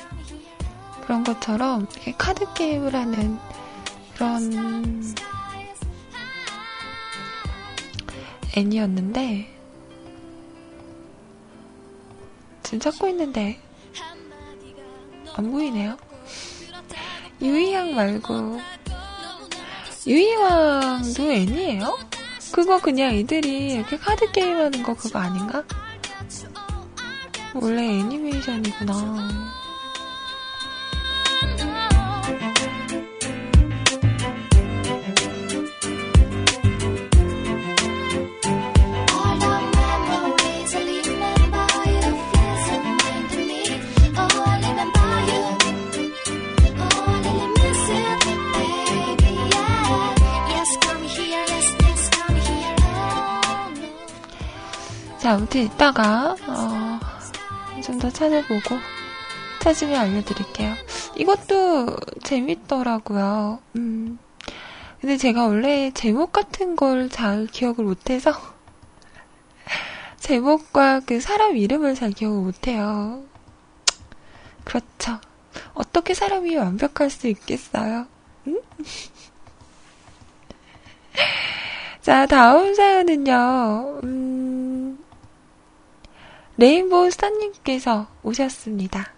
[1.03, 3.39] 그런 것처럼 카드 게임을 하는
[4.15, 5.03] 그런
[8.57, 9.49] 애니였는데
[12.63, 13.61] 지금 찾고 있는데
[15.37, 15.97] 안 보이네요.
[17.41, 18.61] 유이왕 말고
[20.07, 21.99] 유이왕도 애니에요?
[22.53, 25.65] 그거 그냥 애들이 이렇게 카드 게임 하는 거 그거 아닌가?
[27.55, 29.62] 원래 애니메이션이구나.
[55.35, 57.01] 아무튼 이따가 어,
[57.83, 58.79] 좀 더 찾아보고
[59.61, 60.75] 찾으면 알려드릴게요.
[61.17, 63.61] 이것도 재밌더라고요.
[63.77, 64.19] 음.
[65.01, 68.33] 근데 제가 원래 제목 같은 걸 잘 기억을 못해서
[70.19, 73.25] 제목과 그 사람 이름을 잘 기억을 못해요.
[74.65, 75.19] 그렇죠.
[75.75, 78.07] 어떻게 사람이 완벽할 수 있겠어요?
[78.47, 78.61] 음?
[82.01, 84.32] 자, 다음 사연은요, 음,
[86.63, 89.13] 레인보우 스타님께서 오셨습니다.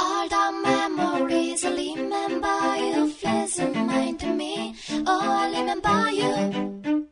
[0.00, 4.74] All the memories I remember you feels in mind to me.
[5.06, 7.06] Oh, I remember you.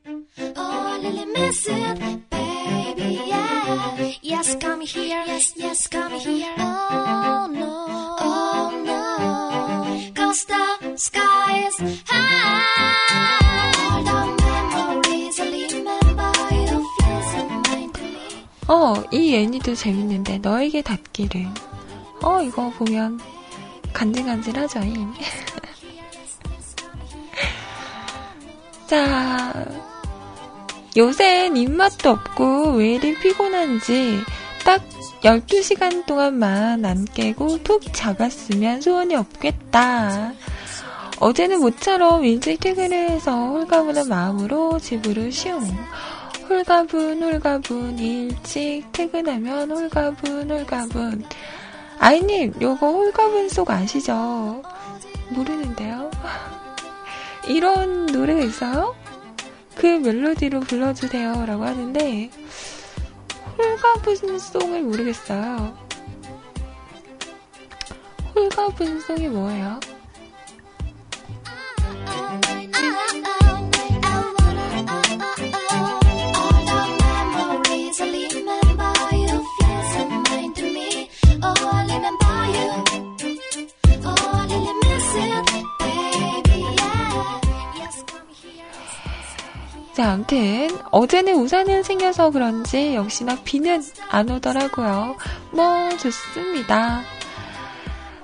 [0.56, 3.30] Oh, I really miss it, baby.
[3.30, 4.10] Yeah.
[4.22, 5.22] Yes, come here.
[5.28, 6.52] Yes, yes, come here.
[6.58, 8.16] Oh no.
[8.18, 10.10] Oh no.
[10.16, 12.94] Cause the sky is high.
[18.68, 21.46] 어, 이 애니도 재밌는데, 너에게 닿기를.
[22.22, 23.20] 어, 이거 보면
[23.92, 25.12] 간질간질하죠, 잉.
[28.86, 29.52] 자,
[30.96, 34.20] 요샌 입맛도 없고 왜 이리 피곤한지
[34.64, 34.82] 딱
[35.22, 40.32] 12시간 동안만 안 깨고 푹 잡았으면 소원이 없겠다.
[41.18, 45.60] 어제는 모처럼 일찍 퇴근을 해서 홀가분한 마음으로 집으로 쉬웅.
[46.48, 51.24] 홀가분 홀가분 일찍 퇴근하면 홀가분 홀가분
[51.98, 54.62] 아이님, 요거 홀가분 song 아시죠?
[55.30, 56.10] 모르는데요?
[57.48, 58.94] 이런 노래가 있어요?
[59.74, 61.46] 그 멜로디로 불러주세요.
[61.46, 62.30] 라고 하는데,
[63.56, 65.76] 홀가분 song을 모르겠어요.
[68.34, 69.80] 홀가분 song이 뭐예요?
[89.94, 95.16] 자, 아무튼 어제는 우산을 챙겨서 그런지 역시나 비는 안 오더라고요.
[95.52, 97.02] 뭐 좋습니다.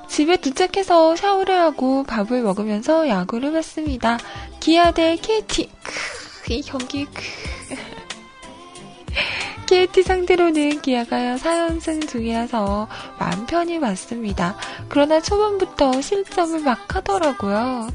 [0.08, 4.18] 집에 도착해서 샤워를 하고 밥을 먹으면서 야구를 봤습니다.
[4.58, 5.70] 기아 대 KT.
[5.84, 7.22] 크, 이 경기 크.
[9.70, 12.88] KT 상대로는 기아가 4연승 중이라서
[13.20, 14.56] 마음 편히 봤습니다.
[14.88, 17.86] 그러나 초반부터 실점을 막 하더라고요.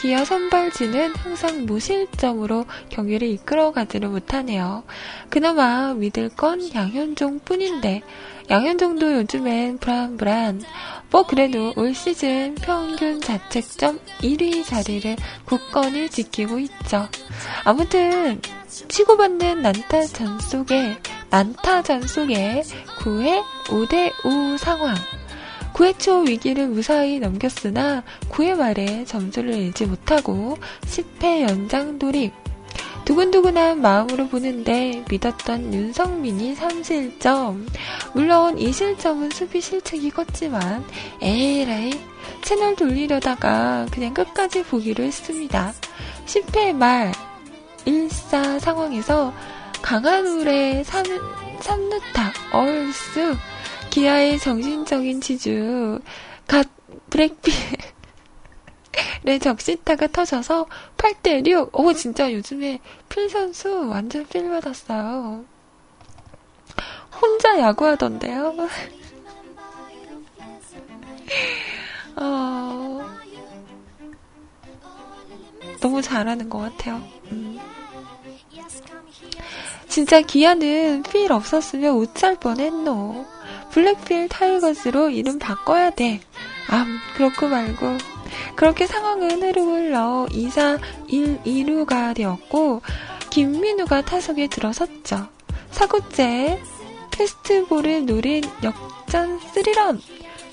[0.00, 4.84] 기아 선발진은 항상 무실점으로 경기를 이끌어가지를 못하네요.
[5.28, 8.02] 그나마 믿을 건 양현종 뿐인데
[8.48, 10.62] 양현종도 요즘엔 불안불안.
[11.10, 15.16] 뭐 그래도 올 시즌 평균 자책점 1위 자리를
[15.46, 17.08] 굳건히 지키고 있죠.
[17.64, 20.96] 아무튼 치고받는 난타 전 속에
[21.34, 22.62] 난타전 속에
[23.00, 24.94] 9회 5대5 상황.
[25.72, 32.32] 9회 초 위기를 무사히 넘겼으나 9회 말에 점수를 잃지 못하고 10회 연장 돌입.
[33.04, 37.66] 두근두근한 마음으로 보는데 믿었던 윤성민이 3실점.
[38.14, 40.84] 물론 이 실점은 수비 실책이 컸지만
[41.20, 41.90] 에라이
[42.42, 45.74] 채널 돌리려다가 그냥 끝까지 보기로 했습니다.
[46.26, 47.10] 10회 말
[47.86, 49.34] 1사 상황에서
[49.84, 51.04] 강한울의 3,
[51.60, 53.36] 3루타, 얼쑤,
[53.90, 56.00] 기아의 정신적인 지주,
[56.46, 56.66] 갓
[57.10, 57.52] 브렉필의
[59.42, 61.78] 적시타가 터져서 8대 6.
[61.78, 62.80] 오, 진짜 요즘에
[63.10, 65.44] 필 선수 완전 필 받았어요.
[67.20, 68.56] 혼자 야구하던데요.
[72.16, 73.06] 어,
[75.82, 77.02] 너무 잘하는 것 같아요.
[77.32, 77.60] 음.
[79.94, 83.26] 진짜 기아는 필 없었으면 우짤 뻔했노.
[83.70, 86.20] 브렛필 타이거즈로 이름 바꿔야 돼.
[86.68, 87.96] 암, 그렇고 말고.
[88.56, 92.82] 그렇게 상황은 흐르고 흘러 2사 1, 2루가 되었고,
[93.30, 95.28] 김민우가 타석에 들어섰죠.
[95.70, 96.60] 사구째,
[97.12, 100.02] 패스트볼을 노린 역전 스리런.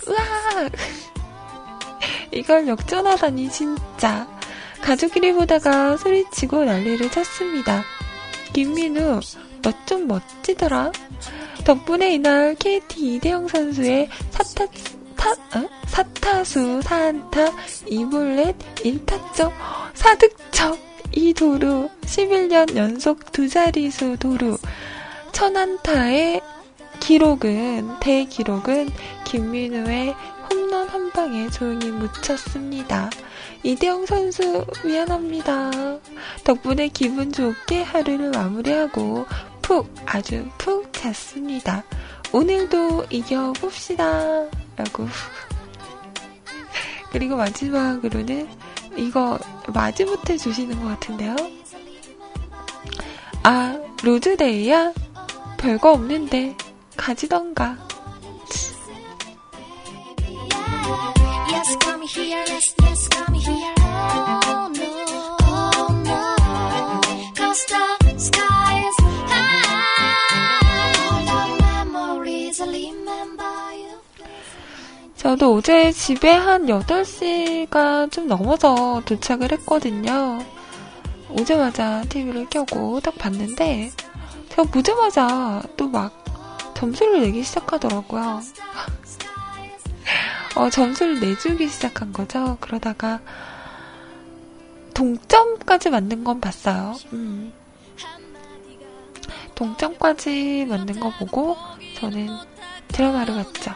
[0.07, 0.71] 으악!
[2.31, 4.27] 이걸 역전하다니, 진짜.
[4.81, 7.81] 가족끼리 보다가 소리치고 난리를 쳤습니다.
[8.53, 9.19] 김민우,
[9.61, 10.91] 너 좀 멋지더라.
[11.65, 14.65] 덕분에 이날 KT 이대영 선수의 사타,
[15.15, 15.69] 타, 어?
[15.87, 17.53] 사타수 4안타
[17.87, 19.51] 2볼넷 1타점
[19.93, 20.79] 4득점
[21.11, 24.57] 2도루 11년 연속 두 자리수 도루
[25.33, 26.41] 천안타의
[27.01, 28.89] 기록은 대기록은
[29.25, 30.15] 김민우의
[30.49, 33.09] 홈런 한 방에 조용히 묻혔습니다.
[33.63, 35.71] 이대영 선수 미안합니다.
[36.43, 39.25] 덕분에 기분 좋게 하루를 마무리하고
[39.61, 41.83] 푹 아주 푹 잤습니다.
[42.31, 44.45] 오늘도 이겨봅시다.
[44.75, 45.07] 라고.
[47.11, 48.49] 그리고 마지막으로는
[48.97, 49.37] 이거
[49.67, 51.35] 마지못해 주시는 것 같은데요.
[53.43, 54.93] 아, 로즈데이야?
[55.57, 56.55] 별거 없는데
[56.97, 57.77] 가지던가.
[61.73, 61.77] Oh
[64.43, 64.71] oh.
[75.15, 80.43] 저도 어제 집에 한 8시가 좀 넘어서 도착을 했거든요.
[81.29, 83.91] 오자마자 TV를 켜고 딱 봤는데,
[84.49, 86.21] 제가 보자마자 또 막
[86.73, 88.41] 점수를 내기 시작하더라고요.
[90.55, 92.57] 어, 점수를 내주기 시작한 거죠.
[92.59, 93.19] 그러다가
[94.93, 96.95] 동점까지 만든 건 봤어요.
[97.13, 97.53] 음.
[99.55, 101.55] 동점까지 만든 거 보고
[101.97, 102.27] 저는
[102.89, 103.71] 드라마를 봤죠.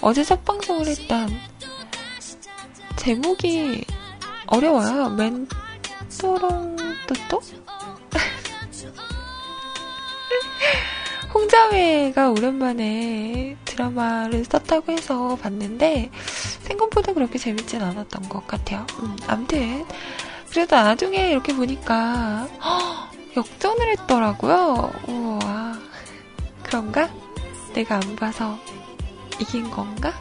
[0.00, 1.28] 어제 첫 방송을 했던
[2.96, 3.84] 제목이
[4.46, 5.10] 어려워요.
[5.10, 7.40] 멘토롱또또?
[11.32, 16.10] 홍자매가 오랜만에 드라마를 썼다고 해서 봤는데
[16.62, 18.84] 생각보다 그렇게 재밌진 않았던 것 같아요.
[19.00, 19.86] 음, 암튼
[20.50, 24.92] 그래도 나중에 이렇게 보니까 허, 역전을 했더라고요.
[25.06, 25.78] 우와
[26.64, 27.08] 그런가?
[27.72, 28.58] 내가 안 봐서
[29.38, 30.12] 이긴 건가?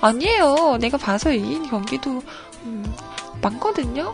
[0.00, 0.78] 아니에요.
[0.80, 2.22] 내가 봐서 이긴 경기도
[2.64, 2.84] 음,
[3.40, 4.12] 많거든요.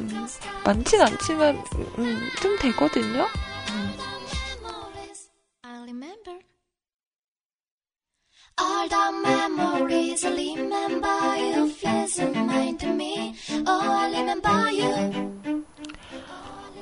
[0.00, 0.26] 음,
[0.64, 1.62] 많진 않지만
[1.98, 3.28] 음, 좀 되거든요.
[8.60, 13.34] All the memories I remember you feels mine to me.
[13.66, 15.64] Oh, I remember you.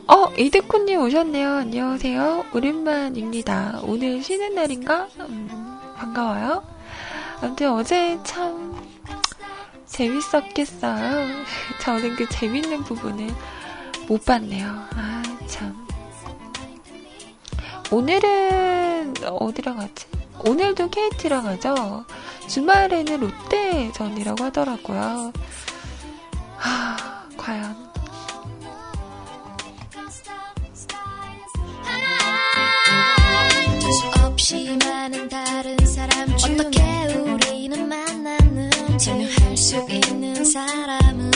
[0.09, 1.49] 어, 이드쿠님 오셨네요.
[1.55, 2.47] 안녕하세요.
[2.53, 3.81] 오랜만입니다.
[3.85, 5.07] 오늘 쉬는 날인가?
[5.21, 5.49] 음,
[5.97, 6.65] 반가워요.
[7.41, 8.75] 아무튼 어제 참
[9.87, 11.29] 재밌었겠어요.
[11.83, 13.29] 저는 그 재밌는 부분을
[14.09, 14.67] 못 봤네요.
[14.67, 15.87] 아, 참.
[17.93, 20.07] 오늘은 어디랑 가지?
[20.45, 22.05] 오늘도 KT랑 하죠.
[22.49, 25.33] 주말에는 롯데전이라고 하더라고요.
[26.57, 26.97] 하,
[27.37, 27.89] 과연.
[36.39, 36.83] 어떻게
[37.17, 41.31] 우리는 만났는지 할수 있는 사람은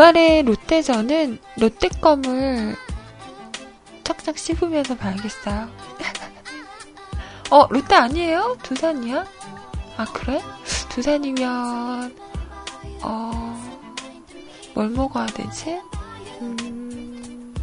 [0.00, 2.74] 주말에 롯데전은 롯데껌을
[4.02, 5.68] 착착 씹으면서 봐야겠어요.
[7.52, 8.56] 어, 롯데 아니에요?
[8.62, 9.26] 두산이야?
[9.98, 10.40] 아, 그래?
[10.88, 12.16] 두산이면,
[13.02, 13.62] 어,
[14.74, 15.78] 뭘 먹어야 되지?
[16.40, 17.54] 음...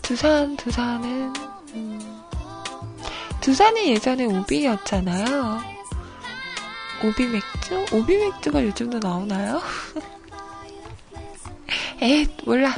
[0.00, 1.32] 두산, 두산은,
[1.74, 2.22] 음...
[3.40, 5.73] 두산이 예전에 오비였잖아요.
[7.04, 7.84] 오비 맥주?
[7.92, 9.60] 오비 맥주가 요즘도 나오나요?
[12.00, 12.74] 에 몰라.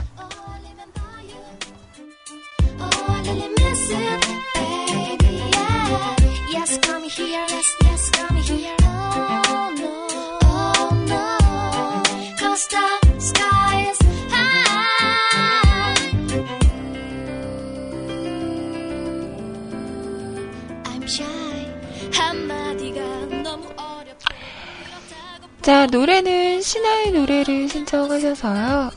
[25.66, 28.92] 자, 노래는 신화의 노래를 신청하셔서요.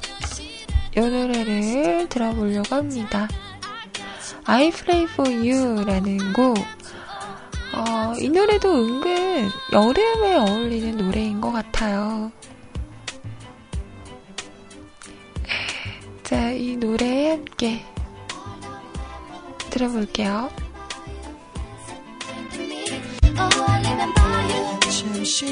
[0.96, 3.28] 이 노래를 들어보려고 합니다.
[4.46, 6.60] I Play For You라는 곡.
[7.74, 12.32] 어, 이 노래도 은근 여름에 어울리는 노래인 것 같아요.
[16.22, 17.84] 자, 이 노래에 함께
[19.72, 20.52] 들어볼게요.
[25.00, 25.46] 잠시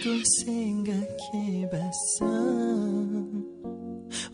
[0.00, 2.24] 자꾸 생각해봤어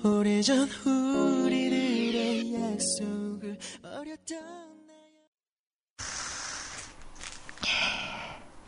[0.05, 4.39] 오래전 우리들의 약속을 어렸던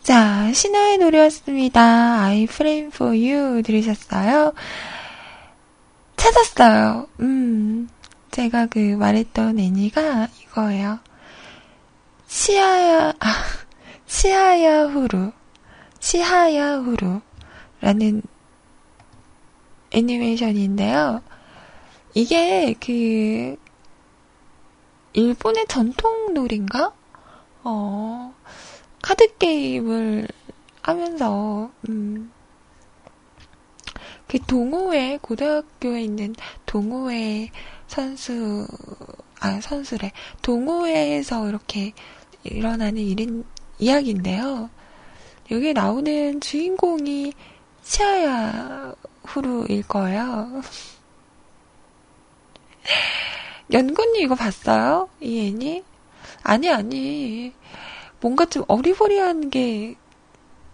[0.03, 2.23] 자, 신화의 노래였습니다.
[2.23, 4.55] I frame for you 들으셨어요?
[6.17, 7.07] 찾았어요.
[7.21, 7.89] 음,
[8.33, 10.99] 제가 그 말했던 애니가 이거예요.
[12.27, 13.45] 시아야, 아,
[14.09, 15.33] 시아야 후루.
[16.01, 17.21] 치하야후루라는
[19.91, 21.23] 애니메이션인데요.
[22.15, 23.57] 이게 그
[25.13, 26.95] 일본의 전통 놀인가?
[27.63, 28.35] 어
[29.03, 30.27] 카드 게임을
[30.81, 32.33] 하면서 음,
[34.27, 36.35] 그 동호회 고등학교에 있는
[36.65, 37.51] 동호회
[37.87, 38.67] 선수
[39.41, 41.93] 아 선수래 동호회에서 이렇게
[42.45, 43.45] 일어나는 일인
[43.79, 44.71] 이야기인데요.
[45.51, 47.33] 여기 나오는 주인공이
[47.83, 50.63] 치아야 후루일 거예요.
[53.73, 55.09] 연구님 이거 봤어요?
[55.21, 55.85] 이 애니?
[56.43, 57.53] 아니, 아니.
[58.21, 59.95] 뭔가 좀 어리버리한 게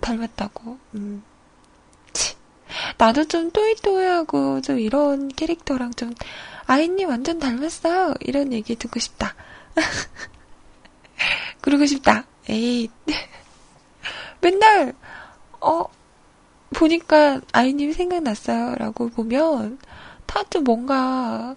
[0.00, 0.78] 닮았다고.
[0.94, 1.22] 음.
[2.12, 2.36] 치.
[2.96, 6.14] 나도 좀 또이또이하고 좀 이런 캐릭터랑 좀
[6.66, 8.14] 아이님 완전 닮았어요.
[8.20, 9.34] 이런 얘기 듣고 싶다.
[11.60, 12.24] 그러고 싶다.
[12.48, 12.90] 에이.
[14.40, 14.94] 맨날,
[15.60, 15.84] 어,
[16.74, 18.74] 보니까 아이님 생각났어요.
[18.76, 19.78] 라고 보면,
[20.26, 21.56] 다들 뭔가,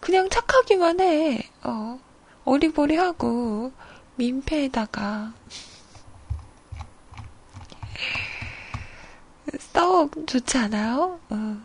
[0.00, 1.50] 그냥 착하기만 해.
[1.62, 1.98] 어,
[2.44, 3.72] 어리버리하고,
[4.16, 5.34] 민폐에다가,
[9.58, 11.18] 썩 좋지 않아요?
[11.30, 11.56] 어.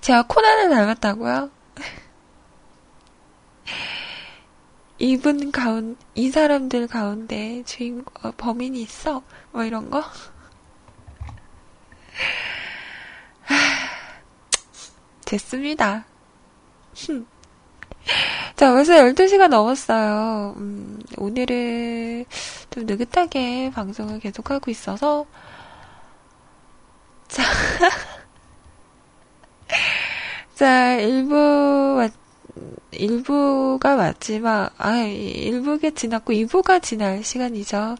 [0.00, 1.50] 제가 코난을 닮았다고요?
[4.98, 9.22] 이분 가운 이 사람들 가운데 주인 어, 범인이 있어
[9.52, 10.02] 뭐 이런 거
[15.24, 16.04] 됐습니다.
[18.56, 20.54] 자, 벌써 12시가 넘었어요.
[20.56, 22.24] 음, 오늘은
[22.70, 25.26] 좀 느긋하게 방송을 계속하고 있어서,
[27.28, 27.42] 자,
[30.56, 31.77] 자, 1부
[32.92, 37.96] 1부가 마지막, 아, 1부가 지났고 2부가 지날 시간이죠.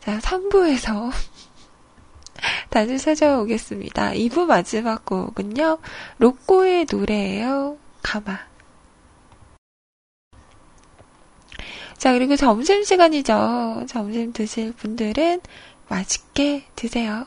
[0.00, 1.10] 자, 3부에서
[2.70, 4.12] 다시 찾아오겠습니다.
[4.12, 5.78] 2부 마지막 곡은요,
[6.18, 7.76] 로꼬의 노래예요.
[8.02, 8.38] 가마.
[11.96, 13.86] 자, 그리고 점심시간이죠.
[13.88, 15.40] 점심 드실 분들은
[15.88, 17.26] 맛있게 드세요.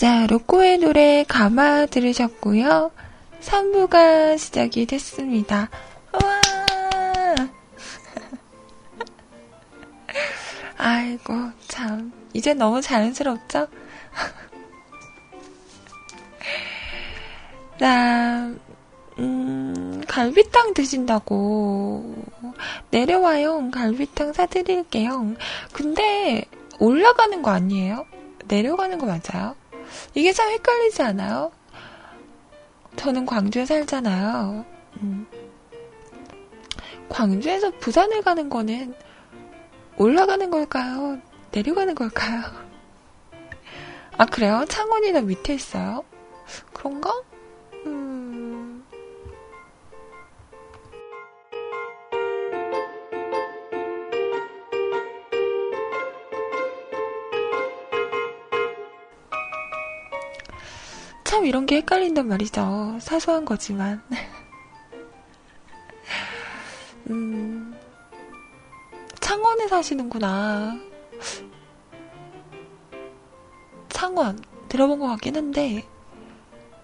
[0.00, 2.90] 자, 로꼬의 노래 가마 들으셨고요.
[3.42, 5.68] 3부가 시작이 됐습니다.
[6.10, 6.40] 와!
[10.78, 11.34] 아이고,
[11.68, 12.10] 참.
[12.32, 13.66] 이제 너무 자연스럽죠?
[17.78, 18.54] 나,
[19.18, 22.24] 음, 갈비탕 드신다고.
[22.90, 23.70] 내려와요.
[23.70, 25.34] 갈비탕 사드릴게요.
[25.74, 26.46] 근데,
[26.78, 28.06] 올라가는 거 아니에요?
[28.48, 29.59] 내려가는 거 맞아요?
[30.14, 31.52] 이게 참 헷갈리지 않아요?
[32.96, 34.64] 저는 광주에 살잖아요.
[35.02, 35.26] 음.
[37.08, 38.94] 광주에서 부산을 가는 거는
[39.96, 41.18] 올라가는 걸까요?
[41.52, 42.42] 내려가는 걸까요?
[44.16, 44.64] 아, 그래요?
[44.68, 46.04] 창원이 더 밑에 있어요?
[46.72, 47.10] 그런가?
[61.30, 62.98] 참 이런 게 헷갈린단 말이죠.
[63.00, 64.02] 사소한 거지만.
[67.08, 67.72] 음,
[69.20, 70.76] 창원에 사시는구나.
[73.90, 75.86] 창원, 들어본 것 같긴 한데,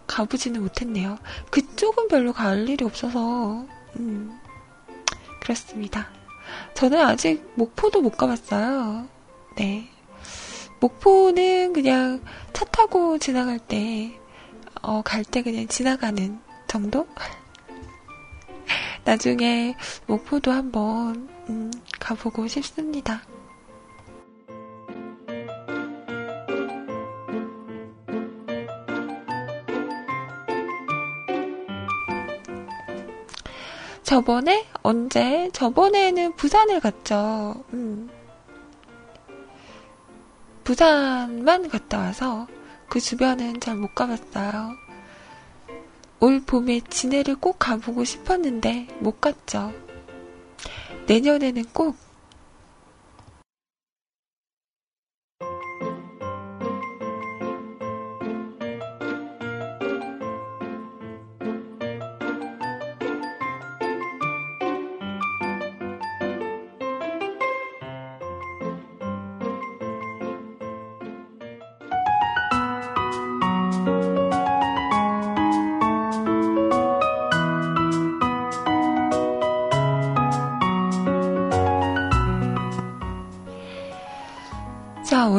[0.07, 1.18] 가보지는 못했네요.
[1.51, 3.66] 그쪽은 별로 갈 일이 없어서,
[3.99, 4.40] 음,
[5.40, 6.07] 그렇습니다.
[6.74, 9.09] 저는 아직 목포도 못 가봤어요.
[9.57, 9.90] 네.
[10.78, 12.22] 목포는 그냥
[12.53, 14.16] 차 타고 지나갈 때
[14.87, 17.09] 어, 갈 때 그냥 지나가는 정도?
[19.05, 19.74] 나중에
[20.07, 23.20] 목포도 한번 음, 가보고 싶습니다.
[34.05, 35.51] 저번에 언제?
[35.53, 37.64] 저번에는 부산을 갔죠.
[37.72, 38.09] 음.
[40.62, 42.47] 부산만 갔다 와서
[42.89, 44.76] 그 주변은 잘 못 가봤어요.
[46.20, 49.72] 올 봄에 진해를 꼭 가보고 싶었는데 못 갔죠.
[51.07, 51.97] 내년에는 꼭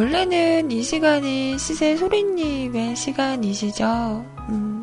[0.07, 4.25] 원래는 이 시간이 시세 소리님의 시간이시죠.
[4.47, 4.81] 음.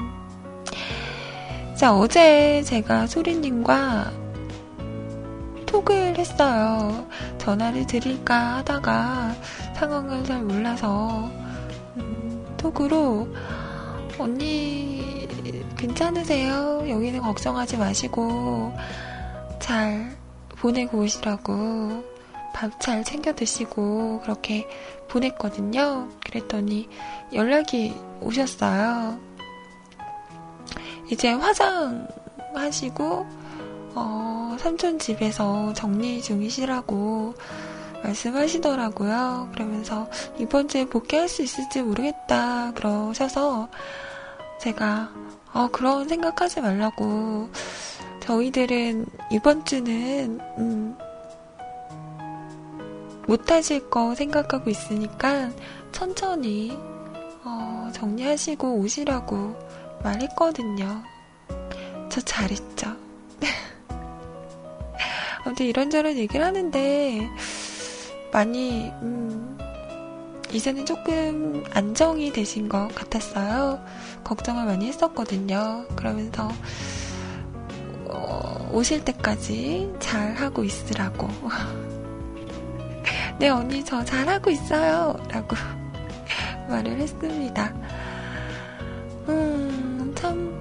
[1.74, 4.12] 자, 어제 제가 소리님과
[5.64, 7.06] 톡을 했어요.
[7.38, 9.34] 전화를 드릴까 하다가
[9.76, 11.30] 상황을 잘 몰라서
[11.96, 13.26] 음, 톡으로
[14.18, 15.26] 언니
[15.78, 16.84] 괜찮으세요?
[16.86, 18.74] 여기는 걱정하지 마시고
[19.58, 20.14] 잘
[20.50, 22.13] 보내고 오시라고
[22.54, 24.66] 밥 잘 챙겨 드시고 그렇게
[25.08, 26.08] 보냈거든요.
[26.24, 26.88] 그랬더니
[27.32, 29.18] 연락이 오셨어요.
[31.10, 33.26] 이제 화장하시고,
[33.96, 37.34] 어, 삼촌 집에서 정리 중이시라고
[38.02, 39.50] 말씀하시더라고요.
[39.52, 42.72] 그러면서 이번 주에 복귀할 수 있을지 모르겠다.
[42.72, 43.68] 그러셔서
[44.60, 45.10] 제가,
[45.52, 47.50] 어, 그런 생각하지 말라고.
[48.20, 50.96] 저희들은 이번 주는, 음,
[53.26, 55.50] 못하실 거 생각하고 있으니까
[55.92, 56.76] 천천히,
[57.44, 59.56] 어, 정리하시고 오시라고
[60.02, 61.02] 말했거든요.
[62.10, 62.94] 저 잘했죠.
[65.44, 67.28] 아무튼 이런저런 얘기를 하는데,
[68.32, 69.58] 많이, 음,
[70.52, 73.84] 이제는 조금 안정이 되신 것 같았어요.
[74.22, 75.86] 걱정을 많이 했었거든요.
[75.96, 76.48] 그러면서,
[78.06, 81.28] 어, 오실 때까지 잘 하고 있으라고.
[83.38, 85.16] 네, 언니, 저 잘하고 있어요.
[85.28, 85.56] 라고
[86.68, 87.72] 말을 했습니다.
[89.28, 90.54] 음, 참.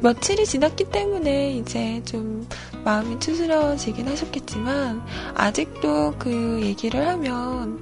[0.00, 2.46] 며칠이 지났기 때문에 이제 좀
[2.84, 5.02] 마음이 추스러지긴 하셨겠지만,
[5.34, 7.80] 아직도 그 얘기를 하면,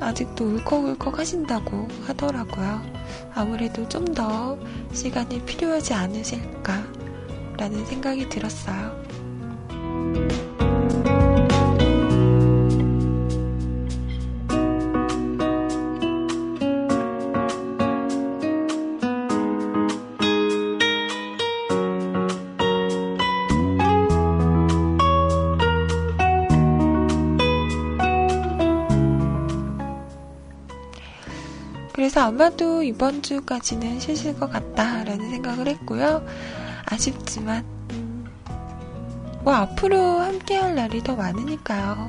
[0.00, 2.82] 아직도 울컥울컥 하신다고 하더라고요.
[3.34, 4.56] 아무래도 좀 더
[4.92, 9.02] 시간이 필요하지 않으실까라는 생각이 들었어요.
[32.14, 36.24] 그래서 아마도 이번 주까지는 쉬실 것 같다라는 생각을 했고요.
[36.84, 38.24] 아쉽지만, 음,
[39.42, 42.08] 뭐 앞으로 함께 할 날이 더 많으니까요.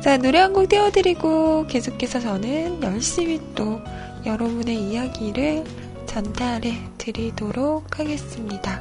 [0.00, 3.80] 자, 노래 한 곡 띄워드리고 계속해서 저는 열심히 또
[4.24, 5.64] 여러분의 이야기를
[6.06, 8.80] 전달해 드리도록 하겠습니다.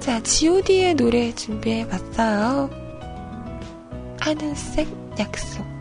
[0.00, 2.68] 자, god의 노래 준비해 봤어요.
[4.18, 4.88] 하늘색
[5.20, 5.75] 약속.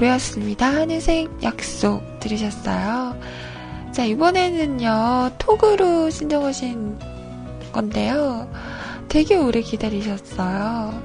[0.00, 0.66] 노래였습니다.
[0.66, 3.20] 하늘색 약속 들으셨어요.
[3.92, 6.98] 자, 이번에는요, 톡으로 신청하신
[7.72, 8.50] 건데요.
[9.08, 11.02] 되게 오래 기다리셨어요.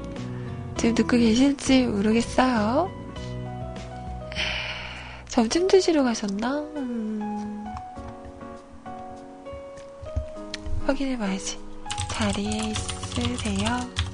[0.77, 2.89] 지금 듣고 계실지 모르겠어요.
[5.27, 6.59] 점심 드시러 가셨나?
[6.77, 7.65] 음...
[10.85, 11.59] 확인해봐야지.
[12.11, 14.04] 자리에 있으세요?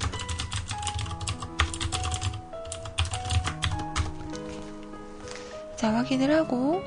[5.82, 6.80] 자, 확인을 하고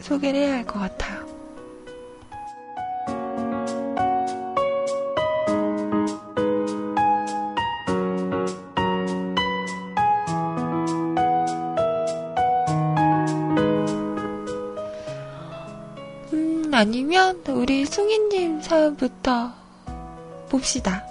[0.00, 1.24] 소개를 해야 할 것 같아요.
[16.32, 19.52] 음, 아니면 우리 숭이님 사연부터
[20.48, 21.04] 봅시다.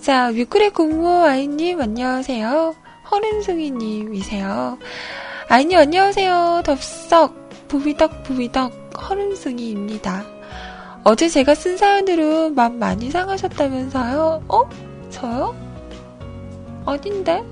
[0.00, 2.74] 자, 뮤클의 공모 아이님 안녕하세요.
[3.10, 4.78] 허름숭이님이세요.
[5.48, 6.62] 아이님 안녕하세요.
[6.64, 10.24] 덥석 부비덕 부비덕 허름숭이입니다.
[11.04, 14.44] 어제 제가 쓴 사연으로 맘 많이 상하셨다면서요?
[14.48, 14.68] 어?
[15.10, 15.54] 저요?
[16.86, 17.44] 어딘데?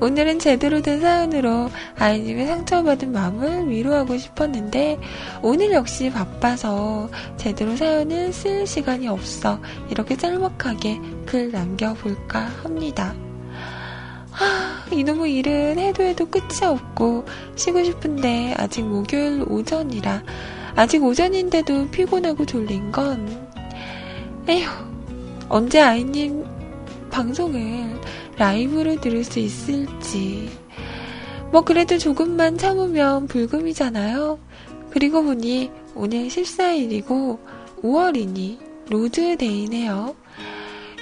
[0.00, 4.98] 오늘은 제대로 된 사연으로 아이님의 상처받은 마음을 위로하고 싶었는데
[5.42, 9.60] 오늘 역시 바빠서 제대로 사연을 쓸 시간이 없어
[9.90, 13.14] 이렇게 짤막하게 글 남겨볼까 합니다.
[14.30, 17.24] 하, 이놈의 일은 해도 해도 끝이 없고
[17.56, 20.22] 쉬고 싶은데 아직 목요일 오전이라
[20.74, 23.48] 아직 오전인데도 피곤하고 졸린 건
[24.46, 24.68] 에휴
[25.48, 26.44] 언제 아이님
[27.10, 27.98] 방송을
[28.36, 30.50] 라이브로 들을 수 있을지.
[31.50, 34.38] 뭐 그래도 조금만 참으면 불금이잖아요.
[34.90, 37.38] 그리고 보니 오늘 14일이고
[37.82, 38.58] 5월이니
[38.90, 40.14] 로드데이네요.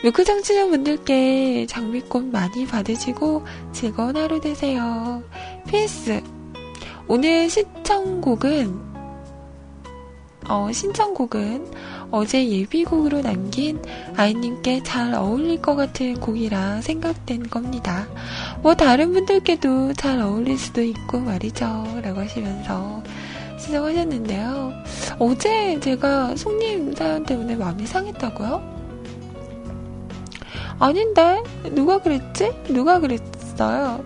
[0.04, 5.22] 뮤크 청취자분들께 장미꽃 많이 받으시고 즐거운 하루 되세요.
[5.66, 6.22] PS
[7.08, 8.94] 오늘 시청곡은
[10.48, 11.70] 어, 신청곡은
[12.14, 13.82] 어제 예비곡으로 남긴
[14.16, 18.06] 아이님께 잘 어울릴 것 같은 곡이라 생각된 겁니다.
[18.62, 21.66] 뭐 다른 분들께도 잘 어울릴 수도 있고 말이죠.
[22.04, 23.02] 라고 하시면서
[23.58, 24.72] 신청하셨는데요.
[25.18, 28.62] 어제 제가 손님 사연 때문에 마음이 상했다고요?
[30.78, 31.42] 아닌데?
[31.72, 32.52] 누가 그랬지?
[32.68, 34.04] 누가 그랬어요?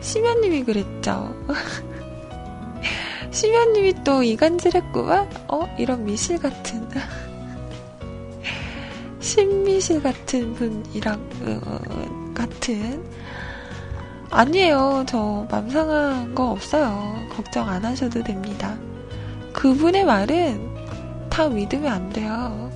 [0.00, 1.34] 심연님이 그랬죠.
[3.32, 5.28] 심연님이 또 이간질 했구만?
[5.48, 5.68] 어?
[5.78, 6.88] 이런 미실 같은.
[9.20, 13.04] 신미실 같은 분이랑, 어, 같은.
[14.30, 15.04] 아니에요.
[15.08, 17.14] 저 맘 상한 거 없어요.
[17.30, 18.78] 걱정 안 하셔도 됩니다.
[19.52, 20.70] 그분의 말은
[21.28, 22.69] 다 믿으면 안 돼요.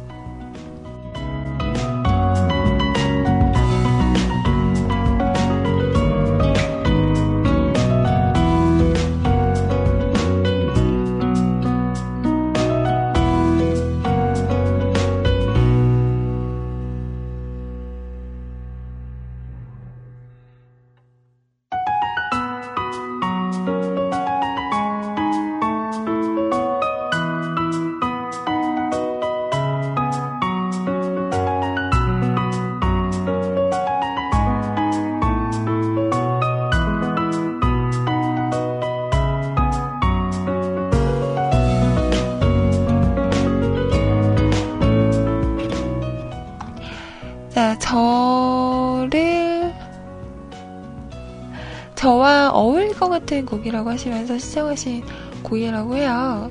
[53.14, 55.04] 같은 곡이라고 하시면서 시청하신
[55.44, 56.50] 곡이라고 해요.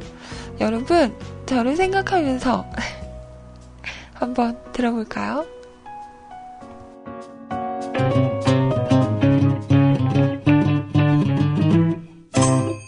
[0.61, 1.14] 여러분,
[1.45, 2.66] 저를 생각하면서
[4.16, 5.45] 한번 들어볼까요?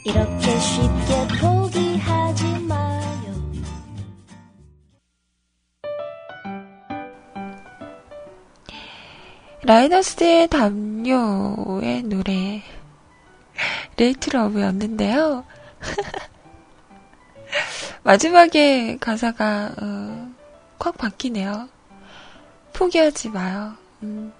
[0.06, 3.34] 이렇게 쉽게 포기하지 마요.
[9.64, 12.45] 라이너스의 담요의 노래
[13.98, 15.46] Late Love였는데요.
[18.04, 20.32] 마지막에 가사가 어,
[20.80, 21.70] 콱 바뀌네요.
[22.74, 23.76] 포기하지 마요.
[24.04, 24.34] 음.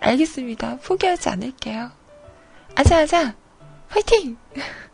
[0.00, 0.78] 알겠습니다.
[0.78, 1.90] 포기하지 않을게요.
[2.76, 3.34] 아자아자
[3.88, 4.36] 화이팅!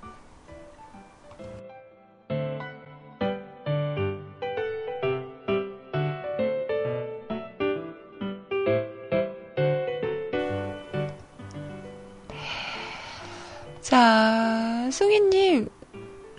[13.84, 15.68] 자, 숭이님,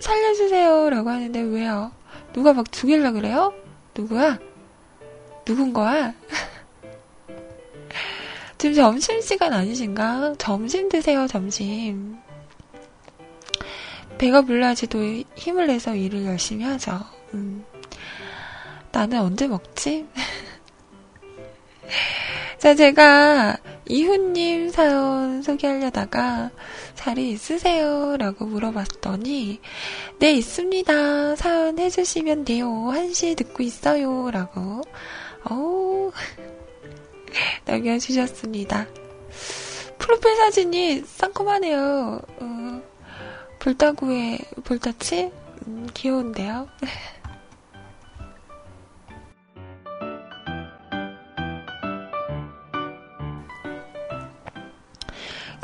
[0.00, 0.90] 살려주세요.
[0.90, 1.92] 라고 하는데, 왜요?
[2.32, 3.54] 누가 막 죽일라 그래요?
[3.94, 4.36] 누구야?
[5.44, 6.12] 누군 거야?
[8.58, 10.34] 지금 점심시간 아니신가?
[10.38, 12.16] 점심 드세요, 점심.
[14.18, 14.98] 배가 불러야지 또
[15.36, 16.98] 힘을 내서 일을 열심히 하죠.
[17.32, 17.64] 음.
[18.90, 20.04] 나는 언제 먹지?
[22.58, 26.50] 자, 제가 이훈님 사연 소개하려다가
[26.94, 28.16] 자리 있으세요?
[28.16, 29.60] 라고 물어봤더니,
[30.18, 31.36] 네, 있습니다.
[31.36, 32.68] 사연 해주시면 돼요.
[32.68, 34.30] 1시 듣고 있어요.
[34.30, 34.80] 라고,
[35.44, 36.12] 어우,
[37.66, 38.86] 남겨주셨습니다.
[39.98, 42.20] 프로필 사진이 상큼하네요.
[42.40, 42.82] 어,
[43.60, 45.30] 볼따구의 볼따치?
[45.66, 46.68] 음, 귀여운데요?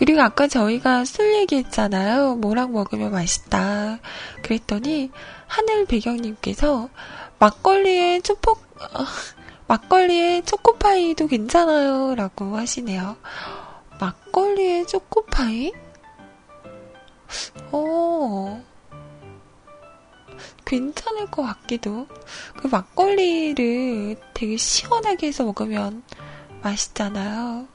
[0.02, 2.34] 그리고 아까 저희가 술 얘기했잖아요.
[2.34, 4.00] 뭐랑 먹으면 맛있다.
[4.42, 5.12] 그랬더니
[5.46, 6.88] 하늘 배경님께서
[7.38, 9.04] 막걸리에 초포 어,
[9.68, 12.16] 막걸리에 초코파이도 괜찮아요.
[12.16, 13.16] 라고 하시네요.
[14.00, 15.70] 막걸리에 초코파이?
[17.70, 18.60] 어,
[20.64, 22.08] 괜찮을 것 같기도.
[22.56, 26.02] 그 막걸리를 되게 시원하게 해서 먹으면
[26.60, 27.71] 맛있잖아요.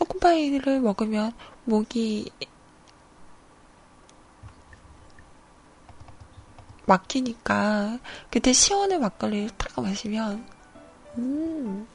[0.00, 1.32] 초코파이를 먹으면
[1.64, 2.32] 목이
[6.86, 7.98] 막히니까
[8.30, 10.46] 그때 시원한 막걸리를 딱 마시면
[11.18, 11.86] 음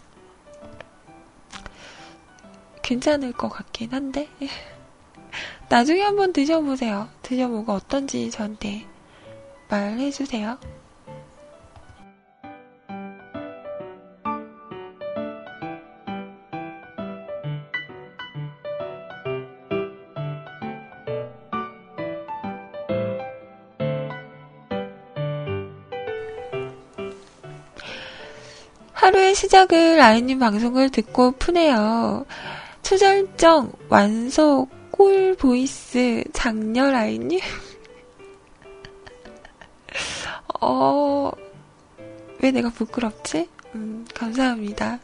[2.84, 4.30] 괜찮을 것 같긴 한데
[5.68, 7.10] 나중에 한번 드셔보세요.
[7.24, 8.86] 드셔보고 어떤지 저한테
[9.68, 10.60] 말해주세요.
[29.06, 32.26] 하루의 시작을 아이님 방송을 듣고 푸네요.
[32.82, 37.40] 초절정, 완소, 꿀 voice, 작렬 아이님?
[40.60, 41.32] 어,
[42.40, 43.48] 왜 내가 부끄럽지?
[43.76, 44.98] 음, 감사합니다.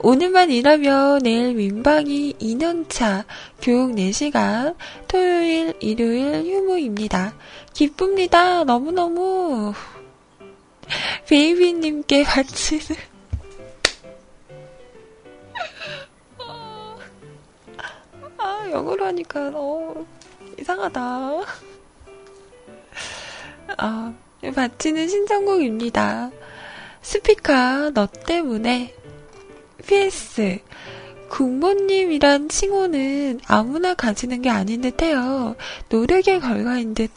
[0.00, 3.24] 오늘만 일하면 내일 민방위 2년차
[3.62, 4.74] 교육 4시간
[5.06, 7.34] 토요일, 일요일 휴무입니다.
[7.72, 8.64] 기쁩니다.
[8.64, 9.74] 너무너무.
[11.28, 13.17] 베이비님께 바치는
[18.70, 20.06] 영어로 하니까, 어,
[20.58, 21.00] 이상하다.
[23.78, 24.14] 아,
[24.54, 26.30] 바치는 신청곡입니다.
[27.02, 28.94] 스피카, 너 때문에.
[29.86, 30.60] PS,
[31.28, 35.56] 국모님이란 칭호는 아무나 가지는 게 아닌 듯해요.
[35.88, 37.10] 노력의 결과인 듯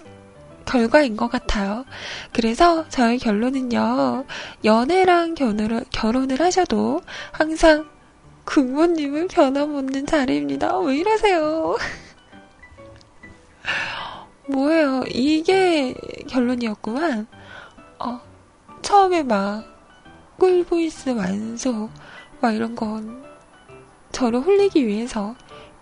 [0.66, 1.86] 결과인 것 같아요.
[2.32, 4.26] 그래서 저의 결론은요,
[4.64, 7.90] 연애랑 결혼을, 결혼을 하셔도 항상
[8.46, 10.78] 국모님은 변함없는 자리입니다.
[10.80, 11.78] 왜 이러세요?
[14.48, 15.04] 뭐예요?
[15.08, 15.94] 이게
[16.28, 17.28] 결론이었구만.
[18.00, 18.22] 어,
[18.82, 19.64] 처음에 막,
[20.38, 21.90] 꿀보이스 완소,
[22.42, 23.24] 막 이런 건
[24.12, 25.36] 저를 홀리기 위해서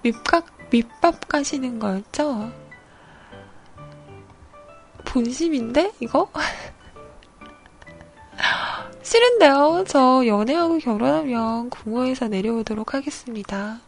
[0.03, 2.51] 밑밥, 밑밥 가시는 거였죠?
[5.05, 6.29] 본심인데, 이거?
[9.01, 9.85] 싫은데요.
[9.87, 13.79] 저 연애하고 결혼하면 공모에서 내려오도록 하겠습니다.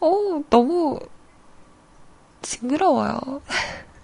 [0.00, 0.98] 어, 너무
[2.42, 3.42] 징그러워요.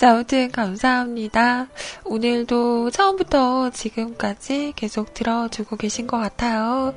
[0.00, 1.68] 자, 아무튼 감사합니다.
[2.06, 6.94] 오늘도 처음부터 지금까지 계속 들어주고 계신 것 같아요.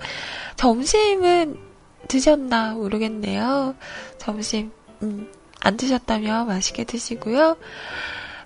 [0.55, 1.59] 점심은
[2.07, 3.75] 드셨나 모르겠네요.
[4.17, 5.29] 점심, 음,
[5.59, 7.57] 안 드셨다면 맛있게 드시고요.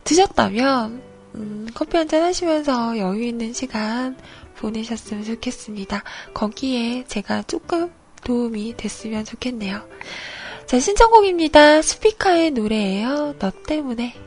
[0.04, 1.04] 드셨다면,
[1.36, 4.18] 음, 커피 한잔 하시면서 여유 있는 시간
[4.56, 6.04] 보내셨으면 좋겠습니다.
[6.34, 7.92] 거기에 제가 조금
[8.24, 9.88] 도움이 됐으면 좋겠네요.
[10.66, 11.84] 자, 신청곡입니다.
[11.84, 13.36] 스피카의 노래예요.
[13.38, 14.27] 너 때문에.